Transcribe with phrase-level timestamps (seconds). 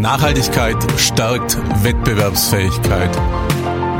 [0.00, 3.10] Nachhaltigkeit stärkt Wettbewerbsfähigkeit.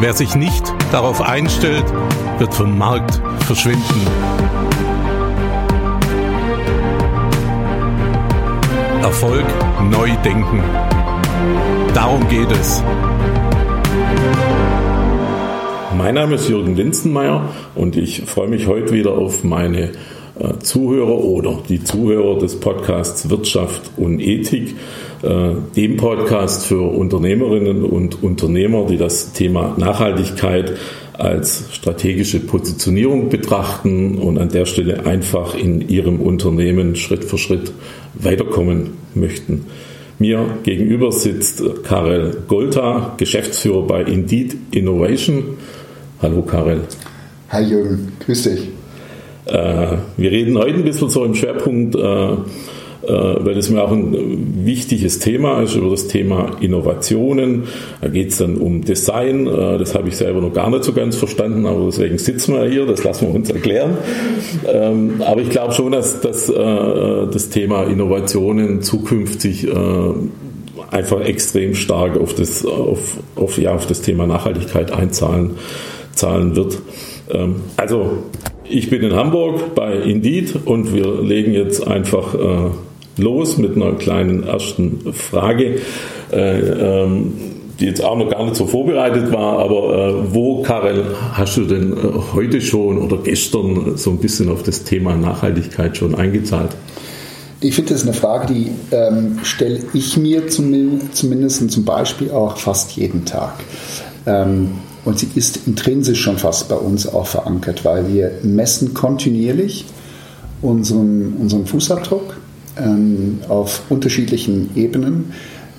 [0.01, 0.63] Wer sich nicht
[0.93, 1.85] darauf einstellt,
[2.39, 4.07] wird vom Markt verschwinden.
[9.03, 9.45] Erfolg
[9.91, 10.63] neu denken.
[11.95, 12.83] Darum geht es.
[15.97, 19.93] Mein Name ist Jürgen Linzenmeier und ich freue mich heute wieder auf meine
[20.39, 24.77] äh, Zuhörer oder die Zuhörer des Podcasts Wirtschaft und Ethik,
[25.23, 30.77] dem Podcast für Unternehmerinnen und Unternehmer, die das Thema Nachhaltigkeit
[31.19, 37.73] als strategische Positionierung betrachten und an der Stelle einfach in ihrem Unternehmen Schritt für Schritt
[38.15, 39.67] weiterkommen möchten.
[40.21, 45.59] Mir gegenüber sitzt Karel Golta, Geschäftsführer bei Indeed Innovation.
[46.23, 46.83] Hallo Karel.
[47.51, 48.61] Hi Jürgen, grüß dich.
[49.47, 52.37] Äh, wir reden heute ein bisschen so im Schwerpunkt, äh, äh,
[53.03, 57.65] weil es mir auch ein wichtiges Thema ist, über das Thema Innovationen.
[58.01, 59.47] Da geht es dann um Design.
[59.47, 62.87] Das habe ich selber noch gar nicht so ganz verstanden, aber deswegen sitzen wir hier,
[62.87, 63.97] das lassen wir uns erklären.
[64.67, 69.69] Ähm, aber ich glaube schon, dass, dass das Thema Innovationen zukünftig
[70.91, 75.53] einfach extrem stark auf das, auf, auf, ja, auf das Thema Nachhaltigkeit einzahlen
[76.19, 76.79] zahlen wird.
[77.31, 78.25] Ähm, also
[78.65, 82.71] ich bin in Hamburg bei Indeed und wir legen jetzt einfach äh,
[83.19, 85.81] los mit einer kleinen ersten Frage,
[86.33, 87.33] äh, ähm,
[87.79, 89.59] die jetzt auch noch gar nicht so vorbereitet war.
[89.59, 91.97] Aber äh, wo, Karel, hast du denn äh,
[92.35, 96.71] heute schon oder gestern so ein bisschen auf das Thema Nachhaltigkeit schon eingezahlt?
[97.61, 102.31] Ich finde, das ist eine Frage, die ähm, stelle ich mir zum, zumindest zum Beispiel
[102.31, 103.55] auch fast jeden Tag.
[104.27, 104.71] Ähm,
[105.05, 109.87] und sie ist intrinsisch schon fast bei uns auch verankert, weil wir messen kontinuierlich
[110.63, 112.37] unseren, unseren Fußabdruck
[112.79, 115.33] ähm, auf unterschiedlichen Ebenen.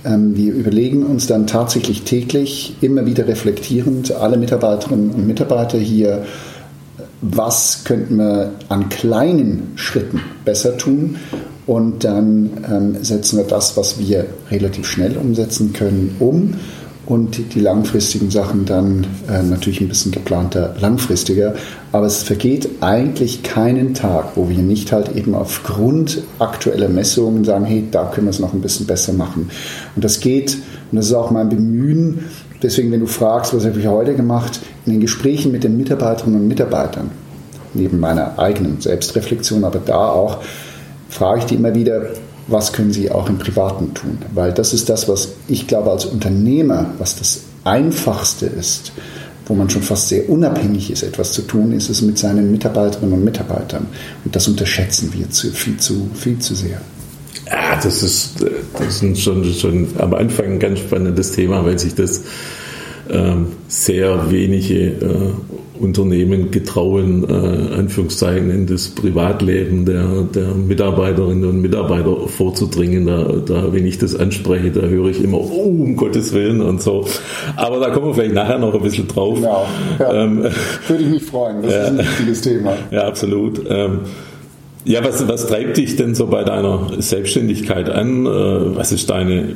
[0.06, 6.26] Ähm, wir überlegen uns dann tatsächlich täglich, immer wieder reflektierend, alle Mitarbeiterinnen und Mitarbeiter hier,
[7.22, 11.18] was könnten wir an kleinen Schritten besser tun
[11.66, 16.56] und dann ähm, setzen wir das, was wir relativ schnell umsetzen können, um
[17.10, 21.56] und die langfristigen Sachen dann äh, natürlich ein bisschen geplanter, langfristiger.
[21.92, 27.66] Aber es vergeht eigentlich keinen Tag, wo wir nicht halt eben aufgrund aktueller Messungen sagen,
[27.66, 29.50] hey, da können wir es noch ein bisschen besser machen.
[29.96, 30.60] Und das geht,
[30.92, 32.26] und das ist auch mein Bemühen,
[32.62, 36.40] deswegen, wenn du fragst, was habe ich heute gemacht, in den Gesprächen mit den Mitarbeiterinnen
[36.40, 37.10] und Mitarbeitern,
[37.74, 40.44] neben meiner eigenen Selbstreflexion, aber da auch,
[41.10, 42.04] frage ich die immer wieder,
[42.52, 44.18] was können Sie auch im Privaten tun?
[44.34, 48.92] Weil das ist das, was ich glaube als Unternehmer, was das Einfachste ist,
[49.46, 53.14] wo man schon fast sehr unabhängig ist, etwas zu tun, ist es mit seinen Mitarbeiterinnen
[53.14, 53.88] und Mitarbeitern.
[54.24, 56.82] Und das unterschätzen wir zu, viel, zu, viel zu sehr.
[57.48, 58.46] Ja, das ist,
[58.78, 62.22] das ist schon, schon am Anfang ein ganz spannendes Thema, weil sich das
[63.10, 65.34] ähm, sehr wenige äh,
[65.80, 73.06] Unternehmen getrauen, äh, Anführungszeichen, in das Privatleben der, der Mitarbeiterinnen und Mitarbeiter vorzudringen.
[73.06, 76.82] Da, da, wenn ich das anspreche, da höre ich immer, oh, um Gottes Willen und
[76.82, 77.06] so.
[77.56, 79.36] Aber da kommen wir vielleicht nachher noch ein bisschen drauf.
[79.36, 79.66] Genau.
[80.00, 80.46] Ja, ähm,
[80.88, 81.62] Würde ich mich freuen.
[81.62, 82.74] Das ja, ist ein wichtiges Thema.
[82.92, 83.62] Ja, absolut.
[83.70, 84.00] Ähm,
[84.86, 88.26] ja, was, was treibt dich denn so bei deiner Selbstständigkeit an?
[88.26, 89.54] Äh, was ist deine äh,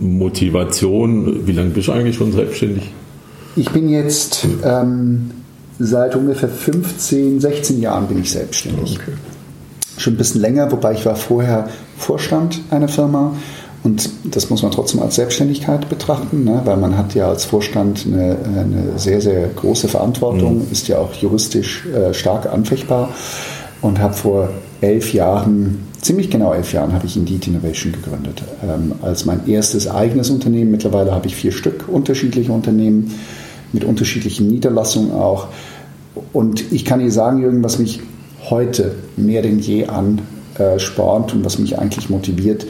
[0.00, 1.46] Motivation?
[1.46, 2.84] Wie lange bist du eigentlich schon selbstständig?
[3.56, 5.30] Ich bin jetzt ähm,
[5.80, 8.98] seit ungefähr 15, 16 Jahren bin ich selbstständig.
[9.00, 9.12] Okay.
[9.96, 13.34] Schon ein bisschen länger, wobei ich war vorher Vorstand einer Firma
[13.82, 16.60] und das muss man trotzdem als Selbstständigkeit betrachten, ne?
[16.64, 20.66] weil man hat ja als Vorstand eine, eine sehr, sehr große Verantwortung, mhm.
[20.70, 23.08] ist ja auch juristisch äh, stark anfechtbar
[23.80, 24.50] und habe vor
[24.82, 28.42] elf Jahren, ziemlich genau elf Jahren, habe ich Indeed Innovation gegründet.
[28.62, 30.70] Ähm, als mein erstes eigenes Unternehmen.
[30.70, 33.14] Mittlerweile habe ich vier Stück unterschiedliche Unternehmen
[33.72, 35.48] mit unterschiedlichen Niederlassungen auch.
[36.32, 38.00] Und ich kann Ihnen sagen, Jürgen, was mich
[38.48, 42.66] heute mehr denn je anspornt und was mich eigentlich motiviert,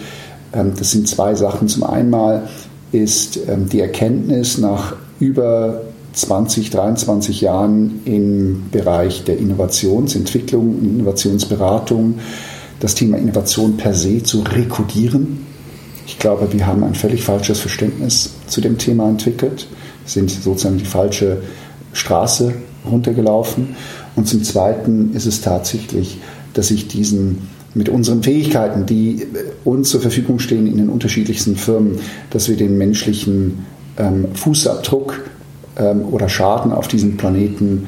[0.52, 1.68] ähm, das sind zwei Sachen.
[1.68, 2.14] Zum einen
[2.92, 5.82] ist ähm, die Erkenntnis nach über
[6.12, 12.14] 20, 23 Jahren im Bereich der Innovationsentwicklung, Innovationsberatung,
[12.80, 15.46] das Thema Innovation per se zu rekodieren.
[16.06, 19.68] Ich glaube, wir haben ein völlig falsches Verständnis zu dem Thema entwickelt,
[20.12, 21.38] sind sozusagen die falsche
[21.92, 22.54] Straße
[22.90, 23.76] runtergelaufen.
[24.16, 26.18] Und zum Zweiten ist es tatsächlich,
[26.54, 29.26] dass ich diesen mit unseren Fähigkeiten, die
[29.64, 33.64] uns zur Verfügung stehen in den unterschiedlichsten Firmen, dass wir den menschlichen
[33.96, 35.20] ähm, Fußabdruck
[35.76, 37.86] ähm, oder Schaden auf diesem Planeten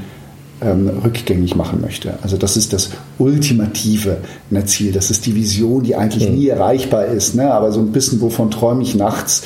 [0.60, 2.14] ähm, rückgängig machen möchte.
[2.22, 4.18] Also das ist das ultimative
[4.50, 4.92] ne, Ziel.
[4.92, 6.36] Das ist die Vision, die eigentlich mhm.
[6.36, 7.34] nie erreichbar ist.
[7.34, 7.52] Ne?
[7.52, 9.42] Aber so ein bisschen, wovon träume ich nachts?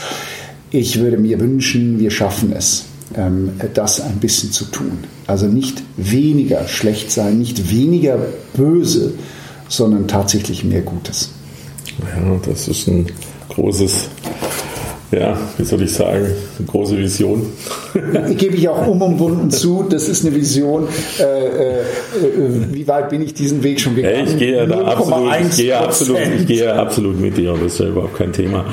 [0.78, 2.84] Ich würde mir wünschen, wir schaffen es,
[3.14, 4.98] ähm, das ein bisschen zu tun.
[5.26, 8.18] Also nicht weniger schlecht sein, nicht weniger
[8.54, 9.14] böse,
[9.68, 11.30] sondern tatsächlich mehr Gutes.
[11.98, 13.06] Ja, das ist ein
[13.48, 14.10] großes
[15.12, 16.26] ja, wie soll ich sagen,
[16.58, 17.46] eine große Vision.
[18.36, 20.88] Gebe ich auch unumwunden zu, das ist eine Vision.
[21.18, 21.84] Äh, äh,
[22.72, 24.26] wie weit bin ich diesen Weg schon gegangen?
[24.26, 27.86] Ich gehe da absolut, ich gehe absolut, ich gehe absolut mit dir, das ist ja
[27.86, 28.66] überhaupt kein Thema.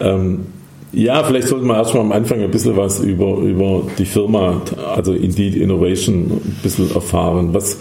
[0.00, 0.46] Ähm,
[0.92, 4.60] ja, vielleicht sollten wir erstmal am Anfang ein bisschen was über, über die Firma,
[4.94, 7.54] also Indeed Innovation, ein bisschen erfahren.
[7.54, 7.78] Was,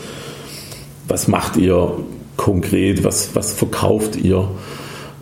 [1.08, 1.94] was macht ihr
[2.38, 3.04] konkret?
[3.04, 4.48] Was, was verkauft ihr?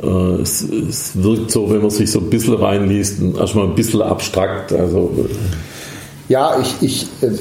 [0.01, 0.07] Äh,
[0.41, 4.71] es, es, wirkt so, wenn man sich so ein bisschen reinliest, erstmal ein bisschen abstrakt.
[4.71, 6.31] Also, äh.
[6.31, 7.31] ja, ich, ich, äh,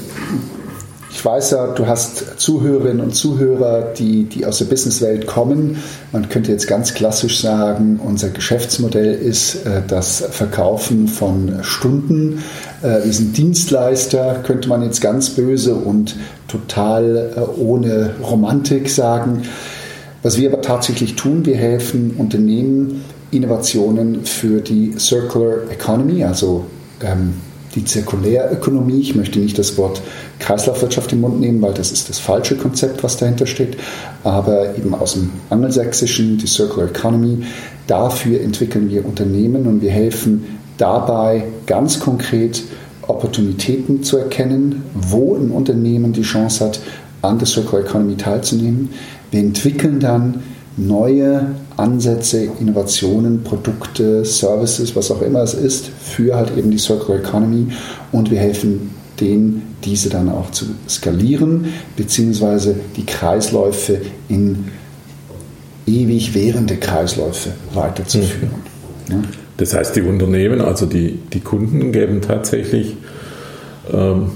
[1.11, 5.77] ich weiß ja, du hast Zuhörerinnen und Zuhörer, die, die aus der Businesswelt kommen.
[6.11, 12.43] Man könnte jetzt ganz klassisch sagen, unser Geschäftsmodell ist das Verkaufen von Stunden.
[12.81, 16.15] Wir sind Dienstleister, könnte man jetzt ganz böse und
[16.47, 19.43] total ohne Romantik sagen.
[20.21, 26.65] Was wir aber tatsächlich tun, wir helfen Unternehmen, Innovationen für die Circular Economy, also
[27.01, 27.35] ähm,
[27.79, 28.99] die Zirkulärökonomie.
[28.99, 30.01] Ich möchte nicht das Wort
[30.39, 33.77] Kreislaufwirtschaft im Mund nehmen, weil das ist das falsche Konzept, was dahinter steht,
[34.23, 37.45] aber eben aus dem Angelsächsischen, die Circular Economy.
[37.87, 42.63] Dafür entwickeln wir Unternehmen und wir helfen dabei ganz konkret
[43.03, 46.79] Opportunitäten zu erkennen, wo ein Unternehmen die Chance hat,
[47.21, 48.89] an der Circular Economy teilzunehmen.
[49.31, 50.43] Wir entwickeln dann
[50.79, 57.19] neue Ansätze, Innovationen, Produkte, Services, was auch immer es ist, für halt eben die Circular
[57.19, 57.67] Economy
[58.11, 61.65] und wir helfen denen, diese dann auch zu skalieren,
[61.95, 64.65] beziehungsweise die Kreisläufe in
[65.85, 68.51] ewig währende Kreisläufe weiterzuführen.
[69.09, 69.23] Mhm.
[69.57, 72.95] Das heißt, die Unternehmen, also die, die Kunden, geben tatsächlich
[73.91, 74.31] ähm,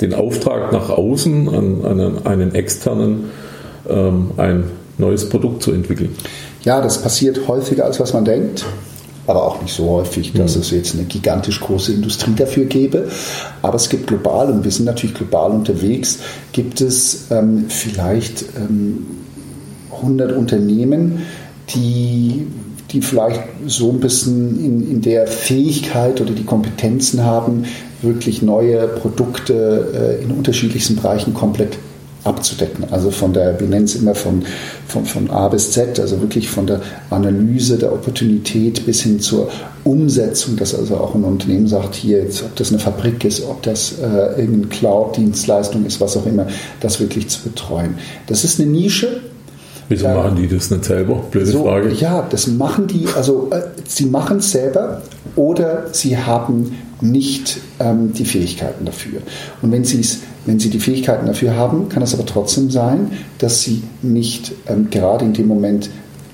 [0.00, 3.24] den Auftrag nach außen an, an einen externen
[3.88, 4.64] ähm, ein
[4.98, 6.14] neues Produkt zu entwickeln.
[6.62, 8.64] Ja, das passiert häufiger, als was man denkt
[9.26, 13.08] aber auch nicht so häufig, dass es jetzt eine gigantisch große Industrie dafür gäbe.
[13.62, 16.18] Aber es gibt global, und wir sind natürlich global unterwegs,
[16.52, 19.06] gibt es ähm, vielleicht ähm,
[19.92, 21.22] 100 Unternehmen,
[21.74, 22.46] die,
[22.90, 27.64] die vielleicht so ein bisschen in, in der Fähigkeit oder die Kompetenzen haben,
[28.02, 31.78] wirklich neue Produkte äh, in unterschiedlichsten Bereichen komplett
[32.24, 32.86] abzudecken.
[32.90, 34.42] Also von der, wir nennen es immer von,
[34.88, 36.80] von, von A bis Z, also wirklich von der
[37.10, 39.50] Analyse der Opportunität bis hin zur
[39.84, 43.62] Umsetzung, dass also auch ein Unternehmen sagt, hier jetzt, ob das eine Fabrik ist, ob
[43.62, 46.46] das äh, irgendeine Cloud-Dienstleistung ist, was auch immer,
[46.80, 47.98] das wirklich zu betreuen.
[48.26, 49.20] Das ist eine Nische,
[49.88, 51.16] Wieso ja, machen die das nicht selber?
[51.30, 51.92] Blöde so, Frage.
[51.92, 55.02] Ja, das machen die, also äh, sie machen es selber
[55.36, 59.20] oder sie haben nicht ähm, die Fähigkeiten dafür.
[59.62, 59.84] Und wenn
[60.46, 64.88] wenn sie die Fähigkeiten dafür haben, kann es aber trotzdem sein, dass sie nicht ähm,
[64.90, 65.90] gerade in dem Moment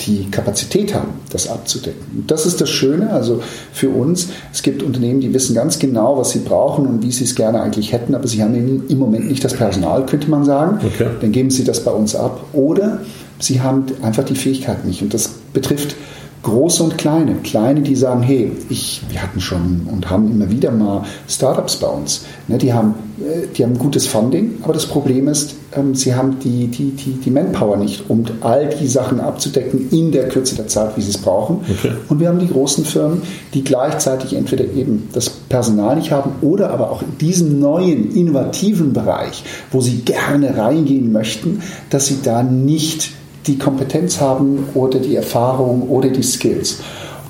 [0.06, 2.20] die Kapazität haben, das abzudecken.
[2.20, 3.42] Und das ist das Schöne, also
[3.72, 7.24] für uns, es gibt Unternehmen, die wissen ganz genau, was sie brauchen und wie sie
[7.24, 8.54] es gerne eigentlich hätten, aber sie haben
[8.88, 10.80] im Moment nicht das Personal, könnte man sagen.
[10.84, 11.08] Okay.
[11.20, 12.44] Dann geben sie das bei uns ab.
[12.52, 13.00] Oder
[13.38, 15.02] sie haben einfach die Fähigkeit nicht.
[15.02, 15.96] Und das betrifft
[16.42, 17.34] Große und kleine.
[17.42, 21.86] Kleine, die sagen, hey, ich, wir hatten schon und haben immer wieder mal Startups bei
[21.86, 22.24] uns.
[22.48, 26.38] Ne, die, haben, äh, die haben gutes Funding, aber das Problem ist, ähm, sie haben
[26.38, 30.66] die, die, die, die Manpower nicht, um all die Sachen abzudecken in der Kürze der
[30.66, 31.60] Zeit, wie sie es brauchen.
[31.70, 31.92] Okay.
[32.08, 33.20] Und wir haben die großen Firmen,
[33.52, 38.94] die gleichzeitig entweder eben das Personal nicht haben oder aber auch in diesen neuen, innovativen
[38.94, 43.12] Bereich, wo sie gerne reingehen möchten, dass sie da nicht
[43.46, 46.80] die Kompetenz haben oder die Erfahrung oder die Skills.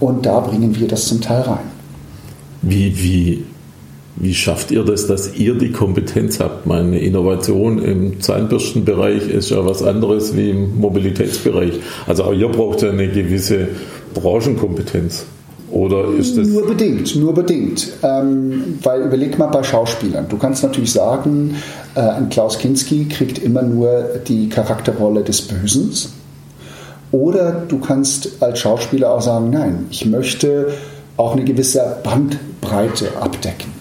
[0.00, 1.70] Und da bringen wir das zum Teil rein.
[2.62, 3.44] Wie, wie,
[4.16, 6.66] wie schafft ihr das, dass ihr die Kompetenz habt?
[6.66, 11.74] Meine Innovation im Zahnbürstenbereich ist ja was anderes wie im Mobilitätsbereich.
[12.06, 13.68] Also auch ihr braucht ja eine gewisse
[14.14, 15.26] Branchenkompetenz.
[15.70, 17.88] Oder ist das nur bedingt, nur bedingt.
[18.02, 20.26] Ähm, weil überleg mal bei Schauspielern.
[20.28, 21.54] Du kannst natürlich sagen,
[21.94, 25.92] äh, ein Klaus Kinski kriegt immer nur die Charakterrolle des Bösen.
[27.12, 30.68] Oder du kannst als Schauspieler auch sagen, nein, ich möchte
[31.16, 33.72] auch eine gewisse Bandbreite abdecken.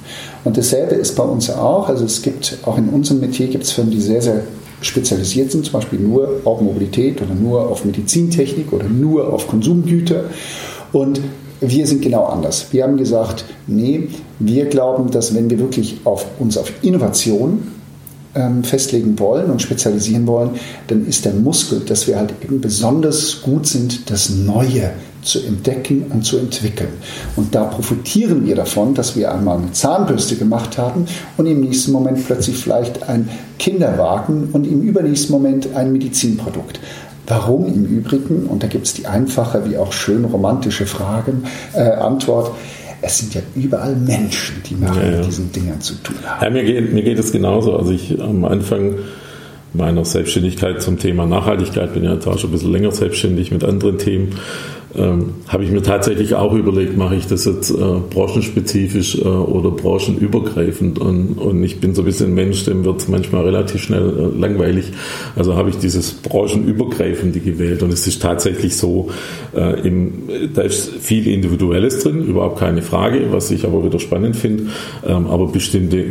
[0.44, 1.90] Und dasselbe ist bei uns auch.
[1.90, 4.44] Also es gibt auch in unserem Metier gibt es Firmen, die sehr, sehr
[4.82, 10.26] spezialisiert sind, zum Beispiel nur auf Mobilität oder nur auf Medizintechnik oder nur auf Konsumgüter.
[10.94, 11.20] Und
[11.62, 12.68] wir sind genau anders.
[12.72, 14.08] Wir haben gesagt, nee,
[14.40, 17.64] wir glauben, dass wenn wir wirklich auf uns auf Innovation
[18.36, 20.52] ähm, festlegen wollen und spezialisieren wollen,
[20.88, 26.06] dann ist der Muskel, dass wir halt eben besonders gut sind, das Neue zu entdecken
[26.12, 26.90] und zu entwickeln.
[27.36, 31.06] Und da profitieren wir davon, dass wir einmal eine Zahnbürste gemacht haben
[31.38, 36.80] und im nächsten Moment plötzlich vielleicht ein Kinderwagen und im übernächsten Moment ein Medizinprodukt.
[37.30, 38.48] Warum im Übrigen?
[38.48, 41.44] Und da gibt es die einfache wie auch schön romantische Fragen,
[41.74, 42.52] äh, Antwort.
[43.02, 45.18] Es sind ja überall Menschen, die nachher ja, ja.
[45.18, 46.44] mit diesen Dingen zu tun haben.
[46.44, 47.78] Ja, mir, geht, mir geht es genauso.
[47.78, 48.96] Also ich am Anfang
[49.74, 53.64] meiner Selbstständigkeit zum Thema Nachhaltigkeit, bin ja jetzt auch schon ein bisschen länger selbstständig mit
[53.64, 54.36] anderen Themen,
[54.96, 57.76] ähm, habe ich mir tatsächlich auch überlegt, mache ich das jetzt äh,
[58.10, 63.08] branchenspezifisch äh, oder branchenübergreifend und, und ich bin so ein bisschen Mensch, dem wird es
[63.08, 64.92] manchmal relativ schnell äh, langweilig.
[65.36, 69.10] Also habe ich dieses branchenübergreifende gewählt und es ist tatsächlich so,
[69.56, 74.36] äh, im, da ist viel Individuelles drin, überhaupt keine Frage, was ich aber wieder spannend
[74.36, 74.72] finde,
[75.06, 76.06] ähm, aber bestimmte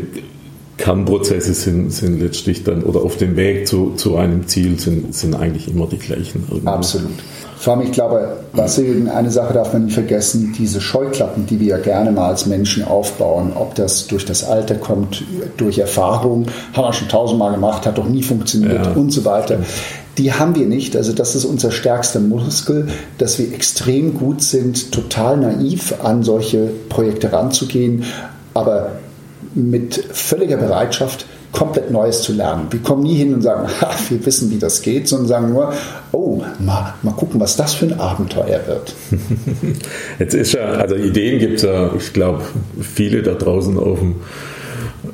[0.79, 5.35] Kernprozesse sind, sind letztlich dann oder auf dem Weg zu, zu einem Ziel sind, sind
[5.35, 6.45] eigentlich immer die gleichen.
[6.49, 6.71] Irgendwo.
[6.71, 7.11] Absolut.
[7.59, 11.67] Vor allem, ich glaube, was eine Sache darf man nie vergessen, diese Scheuklappen, die wir
[11.67, 15.25] ja gerne mal als Menschen aufbauen, ob das durch das Alter kommt,
[15.57, 18.93] durch Erfahrung, haben wir schon tausendmal gemacht, hat doch nie funktioniert ja.
[18.93, 19.59] und so weiter.
[20.19, 20.97] Die haben wir nicht.
[20.97, 22.89] Also das ist unser stärkster Muskel,
[23.19, 28.05] dass wir extrem gut sind, total naiv an solche Projekte ranzugehen,
[28.55, 28.93] aber
[29.55, 32.67] mit völliger Bereitschaft, komplett Neues zu lernen.
[32.71, 35.73] Wir kommen nie hin und sagen, ha, wir wissen, wie das geht, sondern sagen nur,
[36.13, 38.95] oh, mal, mal gucken, was das für ein Abenteuer wird.
[40.19, 42.43] Jetzt ist ja, also Ideen gibt es ja, ich glaube,
[42.81, 44.17] viele da draußen auf dem,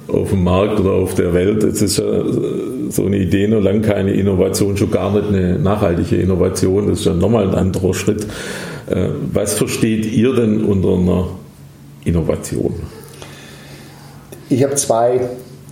[0.08, 1.62] auf dem Markt oder auf der Welt.
[1.62, 2.04] Jetzt ist ja
[2.90, 6.88] so eine Idee noch lange keine Innovation, schon gar nicht eine nachhaltige Innovation.
[6.88, 8.26] Das ist ja nochmal ein anderer Schritt.
[8.86, 11.28] Äh, was versteht ihr denn unter einer
[12.04, 12.74] Innovation?
[14.50, 15.20] Ich habe zwei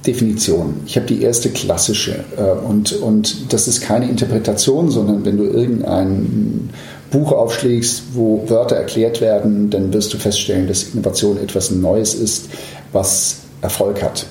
[0.07, 0.81] Definition.
[0.87, 5.45] Ich habe die erste klassische äh, und, und das ist keine Interpretation, sondern wenn du
[5.45, 6.71] irgendein
[7.11, 12.49] Buch aufschlägst, wo Wörter erklärt werden, dann wirst du feststellen, dass Innovation etwas Neues ist,
[12.93, 14.27] was Erfolg hat.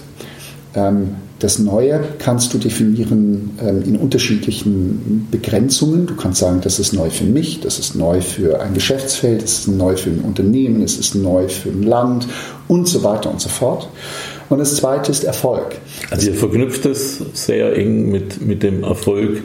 [0.76, 6.06] Ähm, das Neue kannst du definieren ähm, in unterschiedlichen Begrenzungen.
[6.06, 9.54] Du kannst sagen, das ist neu für mich, das ist neu für ein Geschäftsfeld, das
[9.54, 12.28] ist neu für ein Unternehmen, es ist neu für ein Land
[12.68, 13.90] und so weiter und so fort.
[14.52, 15.78] Und das zweite ist Erfolg.
[16.10, 19.42] Also ihr verknüpft es sehr eng mit, mit dem Erfolg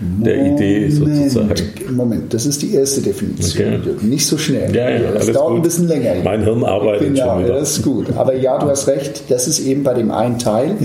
[0.00, 1.54] der Moment, Idee sozusagen.
[1.90, 3.80] Moment, das ist die erste Definition.
[3.80, 4.04] Okay.
[4.04, 4.74] Nicht so schnell.
[4.74, 5.56] Ja, ja, das dauert gut.
[5.58, 6.14] ein bisschen länger.
[6.24, 7.54] Mein Hirn arbeitet genau, schon wieder.
[7.54, 8.06] das ist gut.
[8.16, 10.76] Aber ja, du hast recht, das ist eben bei dem einen Teil.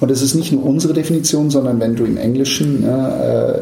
[0.00, 3.60] Und das ist nicht nur unsere Definition, sondern wenn du im Englischen äh,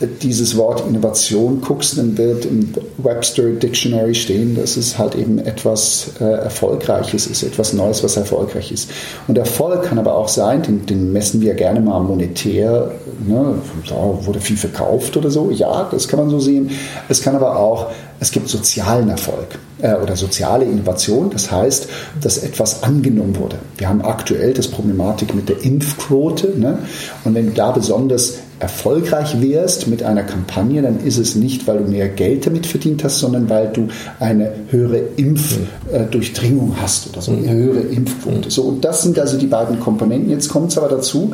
[0.00, 6.12] dieses Wort Innovation guckst, dann wird im Webster Dictionary stehen, dass es halt eben etwas
[6.20, 8.90] äh, Erfolgreiches ist, etwas Neues, was erfolgreich ist.
[9.26, 12.92] Und Erfolg kann aber auch sein, den, den messen wir gerne mal monetär,
[13.26, 13.54] ne,
[13.88, 13.94] da
[14.26, 16.70] wurde viel verkauft oder so, ja, das kann man so sehen.
[17.08, 17.86] Es kann aber auch,
[18.20, 21.88] es gibt sozialen Erfolg äh, oder soziale Innovation, das heißt,
[22.20, 23.56] dass etwas angenommen wurde.
[23.78, 26.80] Wir haben aktuell das Problematik mit der Impfquote ne?
[27.24, 31.78] und wenn du da besonders erfolgreich wirst mit einer Kampagne, dann ist es nicht, weil
[31.78, 37.20] du mehr Geld damit verdient hast, sondern weil du eine höhere Impfdurchdringung äh, hast oder
[37.20, 38.50] so, eine höhere Impfquote.
[38.50, 40.30] So, und das sind also die beiden Komponenten.
[40.30, 41.32] Jetzt kommt es aber dazu,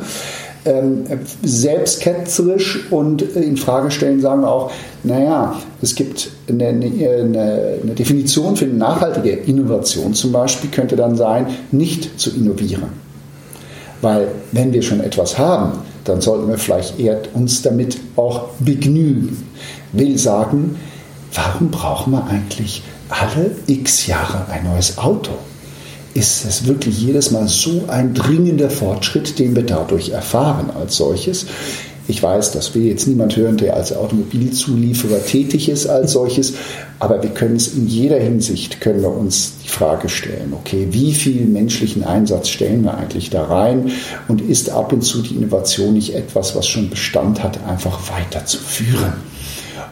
[0.65, 1.03] ähm,
[1.43, 4.71] selbstketzerisch und in Frage stellen, sagen wir auch,
[5.03, 6.85] naja, es gibt eine, eine,
[7.83, 13.03] eine Definition für eine nachhaltige Innovation zum Beispiel, könnte dann sein, nicht zu innovieren.
[14.03, 19.49] Weil wenn wir schon etwas haben, dann sollten wir vielleicht eher uns damit auch begnügen.
[19.93, 20.75] Will sagen,
[21.33, 25.31] warum brauchen wir eigentlich alle x Jahre ein neues Auto?
[26.13, 31.45] Ist es wirklich jedes Mal so ein dringender Fortschritt, den wir dadurch erfahren als solches?
[32.07, 36.53] Ich weiß, das will jetzt niemand hören, der als Automobilzulieferer tätig ist als solches,
[36.99, 41.13] aber wir können es in jeder Hinsicht, können wir uns die Frage stellen, okay, wie
[41.13, 43.91] viel menschlichen Einsatz stellen wir eigentlich da rein
[44.27, 49.13] und ist ab und zu die Innovation nicht etwas, was schon Bestand hat, einfach weiterzuführen?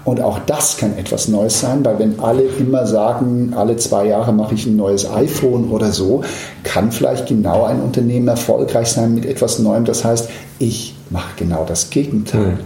[0.03, 4.34] Und auch das kann etwas Neues sein, weil wenn alle immer sagen, alle zwei Jahre
[4.34, 6.24] mache ich ein neues iPhone oder so,
[6.63, 9.86] kann vielleicht genau ein Unternehmen erfolgreich sein mit etwas Neuem.
[9.86, 12.58] Das heißt, ich mache genau das Gegenteil.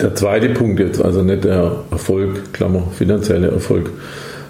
[0.00, 3.90] Der zweite Punkt jetzt, also nicht der Erfolg, Klammer, finanzieller Erfolg.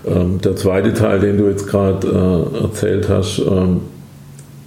[0.07, 3.83] Ähm, der zweite Teil, den du jetzt gerade äh, erzählt hast, ähm,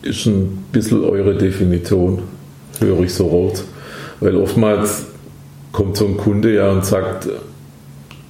[0.01, 2.19] ist ein bisschen eure Definition,
[2.79, 3.63] höre ich so rot.
[4.21, 5.05] Weil oftmals
[5.71, 7.27] kommt so ein Kunde ja und sagt,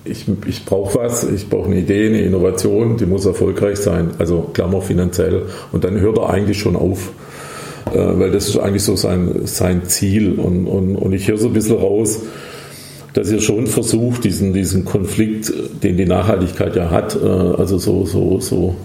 [0.06, 4.50] ich, ich brauche was, ich brauche eine Idee, eine Innovation, die muss erfolgreich sein, also
[4.54, 5.44] Klammer finanziell.
[5.72, 7.12] Und dann hört er eigentlich schon auf.
[7.94, 10.40] weil das ist eigentlich so sein, sein Ziel.
[10.40, 12.22] Und, und, und ich höre so ein bisschen raus,
[13.14, 15.52] dass ihr schon versucht, diesen, diesen Konflikt,
[15.84, 18.76] den die Nachhaltigkeit ja hat, äh, also so, so, so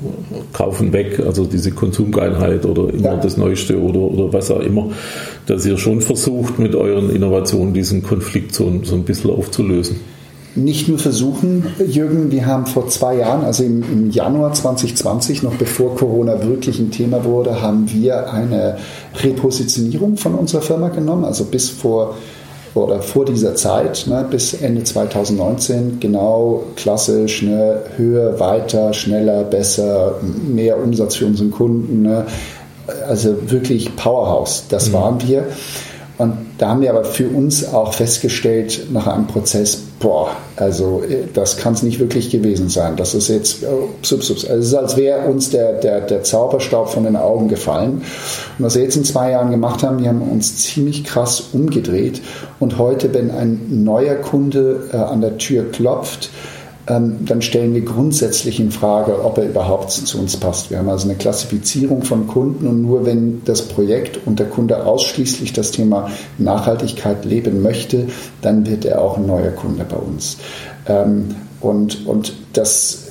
[0.53, 3.17] kaufen weg, also diese Konsumgeilheit oder immer ja.
[3.17, 4.91] das Neueste oder, oder was auch immer,
[5.47, 9.97] dass ihr schon versucht, mit euren Innovationen diesen Konflikt so, so ein bisschen aufzulösen
[10.57, 15.55] nicht nur versuchen, Jürgen, wir haben vor zwei Jahren, also im, im, Januar 2020, noch
[15.55, 18.77] bevor Corona wirklich ein Thema wurde, haben wir eine
[19.21, 21.25] Repositionierung von unserer Firma genommen.
[21.25, 22.17] Also bis vor
[22.75, 30.17] oder vor dieser Zeit ne, bis Ende 2019 genau klassisch ne, höher, weiter, schneller, besser,
[30.23, 32.03] mehr Umsatz für unseren Kunden.
[32.03, 32.27] Ne,
[33.09, 34.93] also wirklich Powerhouse, das mhm.
[34.93, 35.45] waren wir.
[36.19, 41.25] Und da haben wir aber für uns auch festgestellt, nach einem Prozess, boah, also äh,
[41.33, 42.95] das kann es nicht wirklich gewesen sein.
[42.97, 44.45] Das ist jetzt, oh, subs, subs.
[44.45, 48.03] Also es ist, als wäre uns der, der, der Zauberstaub von den Augen gefallen.
[48.59, 52.23] Und was wir jetzt in zwei Jahren gemacht haben, wir haben uns ziemlich krass umgedreht.
[52.61, 56.31] Und heute, wenn ein neuer Kunde äh, an der Tür klopft,
[56.87, 60.71] dann stellen wir grundsätzlich in Frage, ob er überhaupt zu uns passt.
[60.71, 64.85] Wir haben also eine Klassifizierung von Kunden und nur wenn das Projekt und der Kunde
[64.85, 68.09] ausschließlich das Thema Nachhaltigkeit leben möchte,
[68.43, 70.37] dann wird er auch ein neuer Kunde bei uns.
[70.87, 73.04] Ähm, und, und das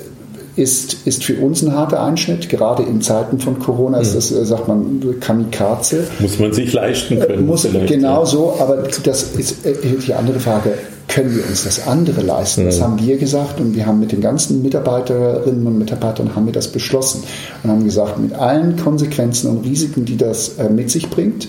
[0.55, 2.49] ist, ist für uns ein harter Einschnitt.
[2.49, 6.07] Gerade in Zeiten von Corona ist das, äh, sagt man, Kamikaze.
[6.19, 7.45] Muss man sich leisten können.
[7.45, 8.25] Muss, genau ja.
[8.25, 9.73] so, aber das ist äh,
[10.05, 10.73] die andere Frage
[11.07, 12.65] können wir uns das andere leisten?
[12.65, 16.53] Das haben wir gesagt und wir haben mit den ganzen Mitarbeiterinnen und Mitarbeitern haben wir
[16.53, 17.23] das beschlossen
[17.63, 21.47] und haben gesagt, mit allen Konsequenzen und Risiken, die das äh, mit sich bringt,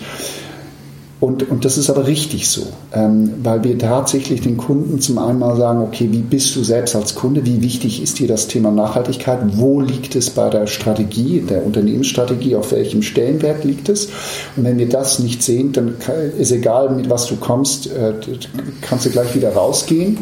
[1.24, 5.38] und, und das ist aber richtig so, ähm, weil wir tatsächlich den Kunden zum einen
[5.38, 8.70] mal sagen, okay, wie bist du selbst als Kunde, wie wichtig ist dir das Thema
[8.70, 14.10] Nachhaltigkeit, wo liegt es bei der Strategie, der Unternehmensstrategie, auf welchem Stellenwert liegt es?
[14.54, 15.94] Und wenn wir das nicht sehen, dann
[16.38, 18.12] ist egal, mit was du kommst, äh,
[18.82, 20.18] kannst du gleich wieder rausgehen.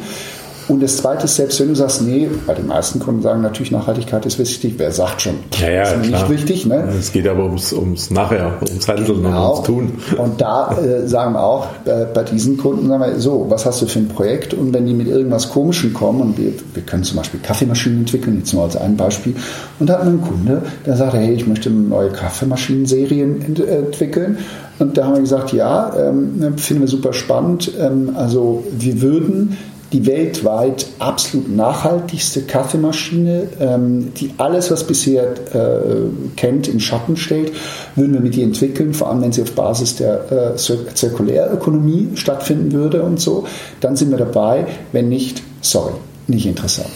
[0.68, 3.72] Und das Zweite ist, selbst wenn du sagst, nee, bei den meisten Kunden sagen natürlich,
[3.72, 4.74] Nachhaltigkeit ist wichtig.
[4.76, 6.66] Wer sagt schon, ja, ja, ist nicht wichtig.
[6.66, 6.88] Ne?
[6.98, 9.28] Es geht aber ums, ums Nachher, ums Handeln genau.
[9.28, 10.18] und ums Tun.
[10.18, 13.82] Und da äh, sagen wir auch, äh, bei diesen Kunden sagen wir, so, was hast
[13.82, 14.54] du für ein Projekt?
[14.54, 18.38] Und wenn die mit irgendwas Komischem kommen, und wir, wir können zum Beispiel Kaffeemaschinen entwickeln,
[18.38, 19.34] jetzt nur als ein Beispiel,
[19.78, 23.60] und da hat man einen Kunde, der sagt, hey, ich möchte eine neue Kaffeemaschinenserien ent
[23.60, 24.38] entwickeln.
[24.78, 27.70] Und da haben wir gesagt, ja, ähm, finden wir super spannend.
[27.78, 29.56] Ähm, also wir würden
[29.92, 35.24] die weltweit absolut nachhaltigste Kaffeemaschine, ähm, die alles, was bisher
[35.54, 37.52] äh, kennt, im Schatten stellt,
[37.94, 42.72] würden wir mit ihr entwickeln, vor allem wenn sie auf Basis der äh, Zirkulärökonomie stattfinden
[42.72, 43.44] würde und so.
[43.80, 45.92] Dann sind wir dabei, wenn nicht, sorry,
[46.26, 46.92] nicht interessant.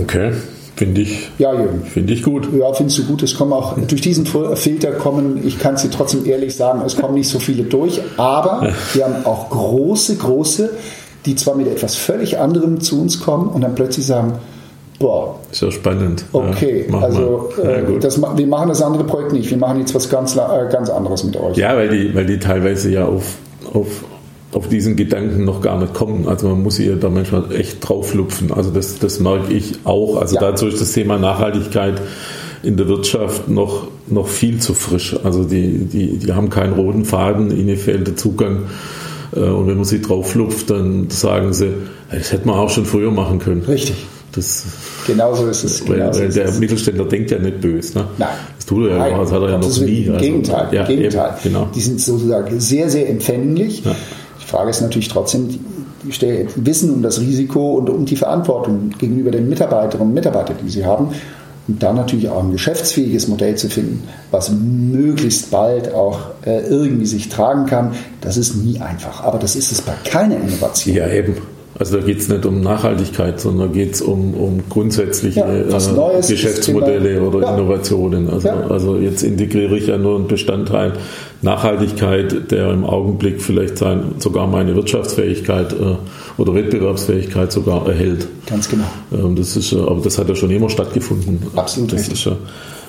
[0.00, 0.32] Okay.
[0.74, 1.84] Finde ich, ja, Jürgen.
[1.84, 2.48] Finde ich gut.
[2.58, 3.22] Ja, findest du gut.
[3.22, 6.96] Es kommen auch durch diesen Filter kommen, ich kann es dir trotzdem ehrlich sagen, es
[6.96, 10.70] kommen nicht so viele durch, aber wir haben auch große, große
[11.26, 14.34] die zwar mit etwas völlig anderem zu uns kommen und dann plötzlich sagen,
[14.98, 15.38] boah.
[15.50, 16.24] Ist ja spannend.
[16.32, 20.08] Okay, ja, also äh, das, wir machen das andere Projekt nicht, wir machen jetzt was
[20.08, 20.38] ganz, äh,
[20.70, 21.56] ganz anderes mit euch.
[21.56, 23.36] Ja, weil die, weil die teilweise ja auf,
[23.72, 24.04] auf,
[24.52, 26.28] auf diesen Gedanken noch gar nicht kommen.
[26.28, 28.52] Also man muss hier da manchmal echt drauflupfen.
[28.52, 30.16] Also das, das merke ich auch.
[30.16, 30.40] Also ja.
[30.40, 32.00] dazu ist das Thema Nachhaltigkeit
[32.62, 35.16] in der Wirtschaft noch, noch viel zu frisch.
[35.24, 38.64] Also die, die, die haben keinen roten Faden, ihnen fehlt der Zugang
[39.32, 41.72] und wenn man sie drauflupft, dann sagen sie,
[42.10, 43.62] das hätte man auch schon früher machen können.
[43.62, 43.96] Richtig.
[44.32, 44.64] Das,
[45.06, 45.88] genau so ist es.
[45.88, 46.58] Weil, weil der es.
[46.58, 47.98] Mittelständler denkt ja nicht böse.
[47.98, 48.04] Ne?
[48.18, 48.28] Nein.
[48.56, 50.04] Das tut er ja, das hat er ja noch nie.
[50.04, 50.68] Im also, Gegenteil.
[50.72, 51.30] Ja, Gegenteil.
[51.30, 51.68] Eben, genau.
[51.74, 53.84] Die sind sozusagen sehr, sehr empfänglich.
[53.84, 53.94] Ja.
[54.40, 55.48] Die Frage ist natürlich trotzdem,
[56.56, 60.84] wissen um das Risiko und um die Verantwortung gegenüber den Mitarbeiterinnen und Mitarbeitern, die sie
[60.84, 61.08] haben.
[61.68, 67.06] Und dann natürlich auch ein geschäftsfähiges Modell zu finden, was möglichst bald auch äh, irgendwie
[67.06, 69.22] sich tragen kann, das ist nie einfach.
[69.22, 70.96] Aber das ist es bei keiner Innovation.
[70.96, 71.36] Ja, eben.
[71.78, 76.20] Also da geht es nicht um Nachhaltigkeit, sondern geht es um, um grundsätzliche ja, äh,
[76.20, 77.54] Geschäftsmodelle oder ja.
[77.54, 78.28] Innovationen.
[78.28, 78.66] Also, ja.
[78.68, 80.92] also jetzt integriere ich ja nur einen Bestandteil
[81.40, 85.96] Nachhaltigkeit, der im Augenblick vielleicht sein, sogar meine Wirtschaftsfähigkeit äh,
[86.36, 88.28] oder Wettbewerbsfähigkeit sogar erhält.
[88.46, 88.84] Ganz genau.
[89.12, 91.40] Ähm, das ist, aber das hat ja schon immer stattgefunden.
[91.56, 92.26] Absolut das richtig.
[92.26, 92.36] Ist,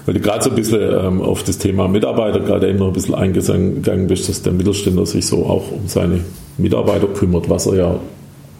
[0.06, 2.94] weil du gerade so ein bisschen ähm, auf das Thema Mitarbeiter gerade eben noch ein
[2.94, 6.20] bisschen eingegangen bist, dass der Mittelständler sich so auch um seine
[6.58, 8.00] Mitarbeiter kümmert, was er ja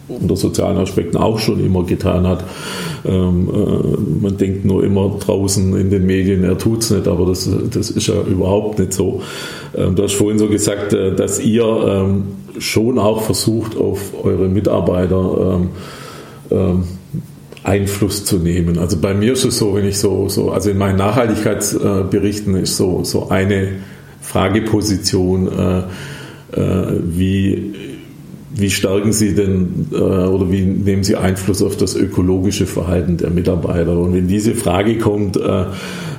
[0.08, 2.44] unter sozialen Aspekten auch schon immer getan hat.
[3.04, 7.26] Ähm, äh, man denkt nur immer draußen in den Medien, er tut es nicht, aber
[7.26, 9.22] das, das ist ja überhaupt nicht so.
[9.74, 12.24] Ähm, du hast vorhin so gesagt, äh, dass ihr ähm,
[12.58, 15.68] schon auch versucht, auf eure Mitarbeiter ähm,
[16.50, 16.84] ähm,
[17.62, 18.78] Einfluss zu nehmen.
[18.78, 22.76] Also bei mir ist es so, wenn ich so, so also in meinen Nachhaltigkeitsberichten ist
[22.76, 23.76] so, so eine
[24.20, 25.78] Frageposition, äh,
[26.60, 27.74] äh, wie,
[28.56, 33.30] wie stärken Sie denn äh, oder wie nehmen Sie Einfluss auf das ökologische Verhalten der
[33.30, 33.98] Mitarbeiter?
[33.98, 35.64] Und wenn diese Frage kommt äh,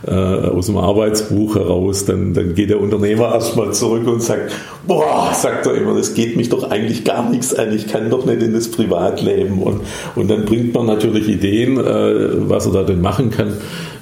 [0.06, 4.52] äh, aus dem Arbeitsbuch heraus, dann, dann geht der Unternehmer erstmal zurück und sagt,
[4.86, 8.26] boah, sagt er immer, das geht mich doch eigentlich gar nichts an, ich kann doch
[8.26, 9.64] nicht in das Privatleben.
[9.64, 9.82] Und,
[10.16, 13.54] und dann bringt man natürlich Ideen, äh, was er da denn machen kann.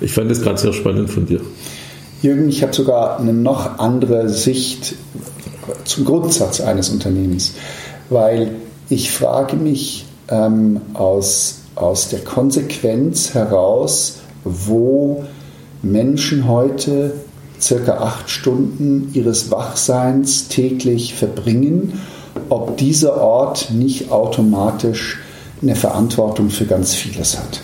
[0.01, 1.39] Ich fand das gerade sehr spannend von dir.
[2.23, 4.95] Jürgen, ich habe sogar eine noch andere Sicht
[5.85, 7.53] zum Grundsatz eines Unternehmens,
[8.09, 8.55] weil
[8.89, 15.23] ich frage mich ähm, aus, aus der Konsequenz heraus, wo
[15.81, 17.13] Menschen heute
[17.59, 22.01] circa acht Stunden ihres Wachseins täglich verbringen,
[22.49, 25.19] ob dieser Ort nicht automatisch
[25.61, 27.61] eine Verantwortung für ganz vieles hat.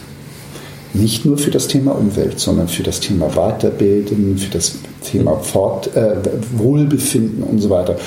[0.94, 5.96] Nicht nur für das Thema Umwelt, sondern für das Thema Weiterbilden, für das Thema Fort,
[5.96, 6.16] äh,
[6.56, 7.98] Wohlbefinden und so weiter.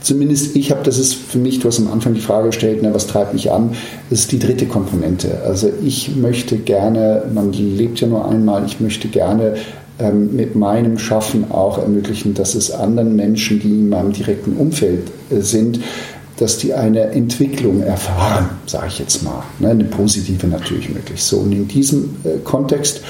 [0.00, 2.94] Zumindest ich habe, das ist für mich, du hast am Anfang die Frage gestellt, ne,
[2.94, 3.72] was treibt mich an,
[4.10, 5.42] das ist die dritte Komponente.
[5.44, 9.56] Also ich möchte gerne, man lebt ja nur einmal, ich möchte gerne
[9.98, 15.10] ähm, mit meinem Schaffen auch ermöglichen, dass es anderen Menschen, die in meinem direkten Umfeld
[15.30, 15.80] äh, sind,
[16.38, 21.22] dass die eine Entwicklung erfahren, sage ich jetzt mal, ne, eine positive natürlich möglich.
[21.22, 23.00] So und in diesem äh, Kontext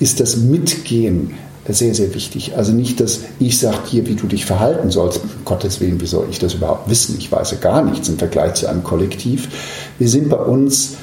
[0.00, 1.30] ist das Mitgehen
[1.72, 2.56] sehr, sehr wichtig.
[2.56, 5.20] Also nicht, dass ich sage dir, wie du dich verhalten sollst.
[5.44, 7.16] Gottes Willen, wie soll ich das überhaupt wissen?
[7.18, 9.48] Ich weiß ja gar nichts im Vergleich zu einem Kollektiv.
[9.98, 10.96] Wir sind bei uns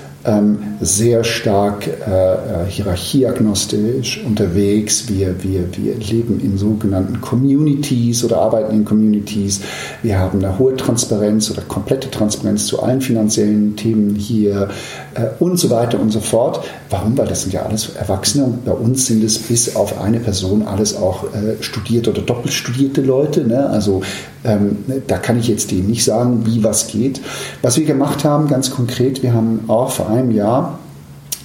[0.82, 5.10] sehr stark äh, äh, hierarchieagnostisch unterwegs.
[5.10, 9.62] Wir, wir, wir leben in sogenannten Communities oder arbeiten in Communities.
[10.04, 14.70] Wir haben eine hohe Transparenz oder komplette Transparenz zu allen finanziellen Themen hier
[15.16, 16.64] äh, und so weiter und so fort.
[16.90, 17.18] Warum?
[17.18, 20.68] Weil das sind ja alles Erwachsene und bei uns sind es bis auf eine Person
[20.68, 23.44] alles auch äh, studierte oder doppelt studierte Leute.
[23.48, 23.70] Ne?
[23.70, 24.02] Also
[24.44, 27.22] ähm, da kann ich jetzt denen nicht sagen, wie was geht.
[27.62, 30.80] Was wir gemacht haben, ganz konkret, wir haben auch vor einem Jahr